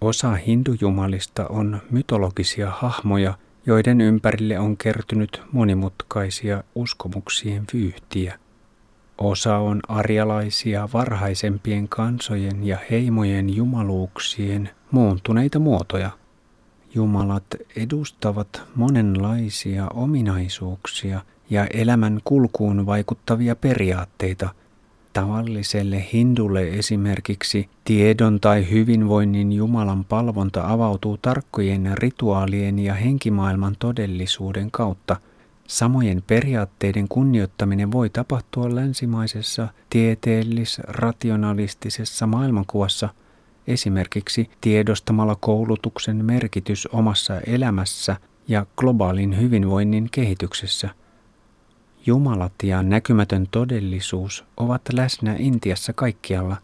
Osa 0.00 0.34
hindujumalista 0.34 1.46
on 1.46 1.82
mytologisia 1.90 2.70
hahmoja, 2.70 3.34
joiden 3.66 4.00
ympärille 4.00 4.58
on 4.58 4.76
kertynyt 4.76 5.42
monimutkaisia 5.52 6.64
uskomuksien 6.74 7.64
vyyhtiä. 7.74 8.38
Osa 9.18 9.58
on 9.58 9.80
arjalaisia 9.88 10.88
varhaisempien 10.92 11.88
kansojen 11.88 12.66
ja 12.66 12.78
heimojen 12.90 13.56
jumaluuksien 13.56 14.70
muuntuneita 14.90 15.58
muotoja. 15.58 16.10
Jumalat 16.94 17.44
edustavat 17.76 18.62
monenlaisia 18.74 19.88
ominaisuuksia 19.88 21.20
ja 21.50 21.66
elämän 21.66 22.20
kulkuun 22.24 22.86
vaikuttavia 22.86 23.56
periaatteita. 23.56 24.48
Tavalliselle 25.12 26.06
hindulle 26.12 26.68
esimerkiksi 26.68 27.68
tiedon 27.84 28.40
tai 28.40 28.70
hyvinvoinnin 28.70 29.52
Jumalan 29.52 30.04
palvonta 30.04 30.72
avautuu 30.72 31.18
tarkkojen 31.22 31.90
rituaalien 31.94 32.78
ja 32.78 32.94
henkimaailman 32.94 33.76
todellisuuden 33.78 34.70
kautta– 34.70 35.16
Samojen 35.66 36.22
periaatteiden 36.26 37.08
kunnioittaminen 37.08 37.92
voi 37.92 38.10
tapahtua 38.10 38.74
länsimaisessa 38.74 39.68
tieteellis-rationalistisessa 39.90 42.26
maailmankuvassa 42.26 43.08
esimerkiksi 43.66 44.50
tiedostamalla 44.60 45.36
koulutuksen 45.40 46.24
merkitys 46.24 46.88
omassa 46.92 47.40
elämässä 47.40 48.16
ja 48.48 48.66
globaalin 48.76 49.40
hyvinvoinnin 49.40 50.08
kehityksessä. 50.10 50.90
Jumalat 52.06 52.52
ja 52.62 52.82
näkymätön 52.82 53.46
todellisuus 53.50 54.44
ovat 54.56 54.82
läsnä 54.92 55.36
Intiassa 55.38 55.92
kaikkialla. 55.92 56.56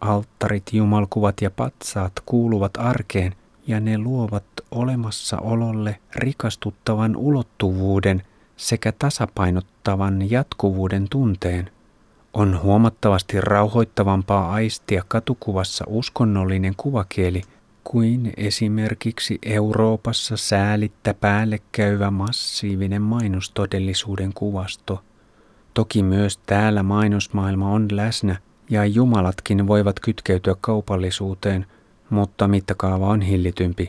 Alttarit, 0.00 0.72
jumalkuvat 0.72 1.40
ja 1.40 1.50
patsaat 1.50 2.12
kuuluvat 2.26 2.76
arkeen 2.76 3.34
ja 3.66 3.80
ne 3.80 3.98
luovat 3.98 4.44
olemassaololle 4.70 5.98
rikastuttavan 6.16 7.16
ulottuvuuden– 7.16 8.22
sekä 8.62 8.92
tasapainottavan 8.92 10.30
jatkuvuuden 10.30 11.06
tunteen, 11.10 11.70
on 12.34 12.60
huomattavasti 12.62 13.40
rauhoittavampaa 13.40 14.52
aistia 14.52 15.02
katukuvassa 15.08 15.84
uskonnollinen 15.88 16.74
kuvakieli 16.76 17.42
kuin 17.84 18.32
esimerkiksi 18.36 19.38
Euroopassa 19.42 20.36
säälittä 20.36 21.14
päälle 21.14 21.58
käyvä 21.72 22.10
massiivinen 22.10 23.02
mainostodellisuuden 23.02 24.32
kuvasto. 24.34 25.02
Toki 25.74 26.02
myös 26.02 26.36
täällä 26.36 26.82
mainosmaailma 26.82 27.70
on 27.70 27.88
läsnä 27.90 28.36
ja 28.70 28.84
jumalatkin 28.84 29.66
voivat 29.66 30.00
kytkeytyä 30.00 30.54
kaupallisuuteen, 30.60 31.66
mutta 32.10 32.48
mittakaava 32.48 33.06
on 33.06 33.20
hillitympi. 33.20 33.88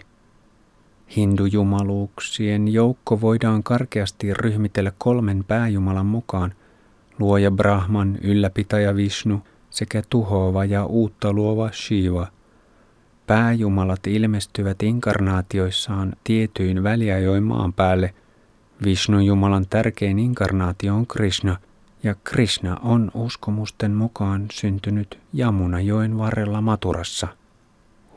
Hindujumaluuksien 1.16 2.68
joukko 2.68 3.22
voidaan 3.22 3.64
karkeasti 3.64 4.34
ryhmitellä 4.34 4.92
kolmen 4.98 5.44
pääjumalan 5.44 6.06
mukaan, 6.06 6.54
luoja 7.20 7.52
Brahman, 7.52 8.18
ylläpitäjä 8.22 8.96
Vishnu 8.96 9.42
sekä 9.70 10.04
tuhoava 10.10 10.66
ja 10.66 10.86
uutta 10.86 11.34
luova 11.34 11.72
Shiva. 11.72 12.28
Pääjumalat 13.28 14.08
ilmestyvät 14.08 14.84
inkarnaatioissaan 14.84 16.14
tietyin 16.24 16.84
väliajoin 16.84 17.44
maan 17.44 17.74
päälle. 17.74 18.14
Vishnu-jumalan 18.84 19.66
tärkein 19.70 20.20
inkarnaatio 20.20 20.96
on 20.96 21.08
Krishna, 21.08 21.58
ja 22.04 22.16
Krishna 22.24 22.78
on 22.84 23.12
uskomusten 23.14 23.92
mukaan 23.92 24.46
syntynyt 24.52 25.20
Jamuna-joen 25.34 26.18
varrella 26.18 26.62
Maturassa– 26.62 27.28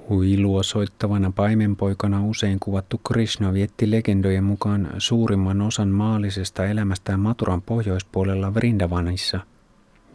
Huilua 0.08 0.62
soittavana 0.62 1.32
paimenpoikana 1.36 2.24
usein 2.24 2.60
kuvattu 2.60 2.98
Krishna 2.98 3.52
vietti 3.52 3.90
legendojen 3.90 4.44
mukaan 4.44 4.88
suurimman 4.98 5.60
osan 5.60 5.88
maallisesta 5.88 6.66
elämästään 6.66 7.20
Maturan 7.20 7.62
pohjoispuolella 7.62 8.54
Vrindavanissa, 8.54 9.40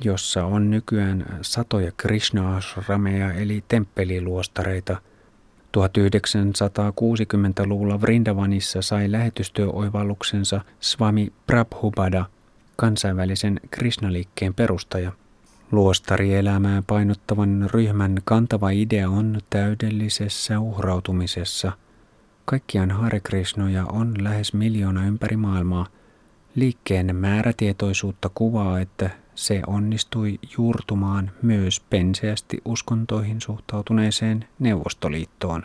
jossa 0.03 0.45
on 0.45 0.69
nykyään 0.69 1.25
satoja 1.41 1.91
Krishna-ashrameja 1.97 3.33
eli 3.33 3.63
temppeliluostareita. 3.67 4.97
1960-luvulla 5.77 8.01
Vrindavanissa 8.01 8.81
sai 8.81 9.11
lähetystyöoivalluksensa 9.11 10.61
Swami 10.79 11.33
Prabhupada, 11.47 12.25
kansainvälisen 12.75 13.59
Krishna-liikkeen 13.71 14.53
perustaja. 14.53 15.11
Luostarielämää 15.71 16.83
painottavan 16.87 17.69
ryhmän 17.73 18.17
kantava 18.23 18.69
idea 18.69 19.09
on 19.09 19.39
täydellisessä 19.49 20.59
uhrautumisessa. 20.59 21.71
Kaikkiaan 22.45 22.91
Hare 22.91 23.19
Krishnoja 23.19 23.85
on 23.85 24.13
lähes 24.23 24.53
miljoona 24.53 25.05
ympäri 25.05 25.37
maailmaa. 25.37 25.87
Liikkeen 26.55 27.15
määrätietoisuutta 27.15 28.29
kuvaa, 28.35 28.79
että 28.79 29.09
se 29.35 29.61
onnistui 29.67 30.39
juurtumaan 30.57 31.31
myös 31.41 31.79
penseästi 31.79 32.61
uskontoihin 32.65 33.41
suhtautuneeseen 33.41 34.45
Neuvostoliittoon. 34.59 35.59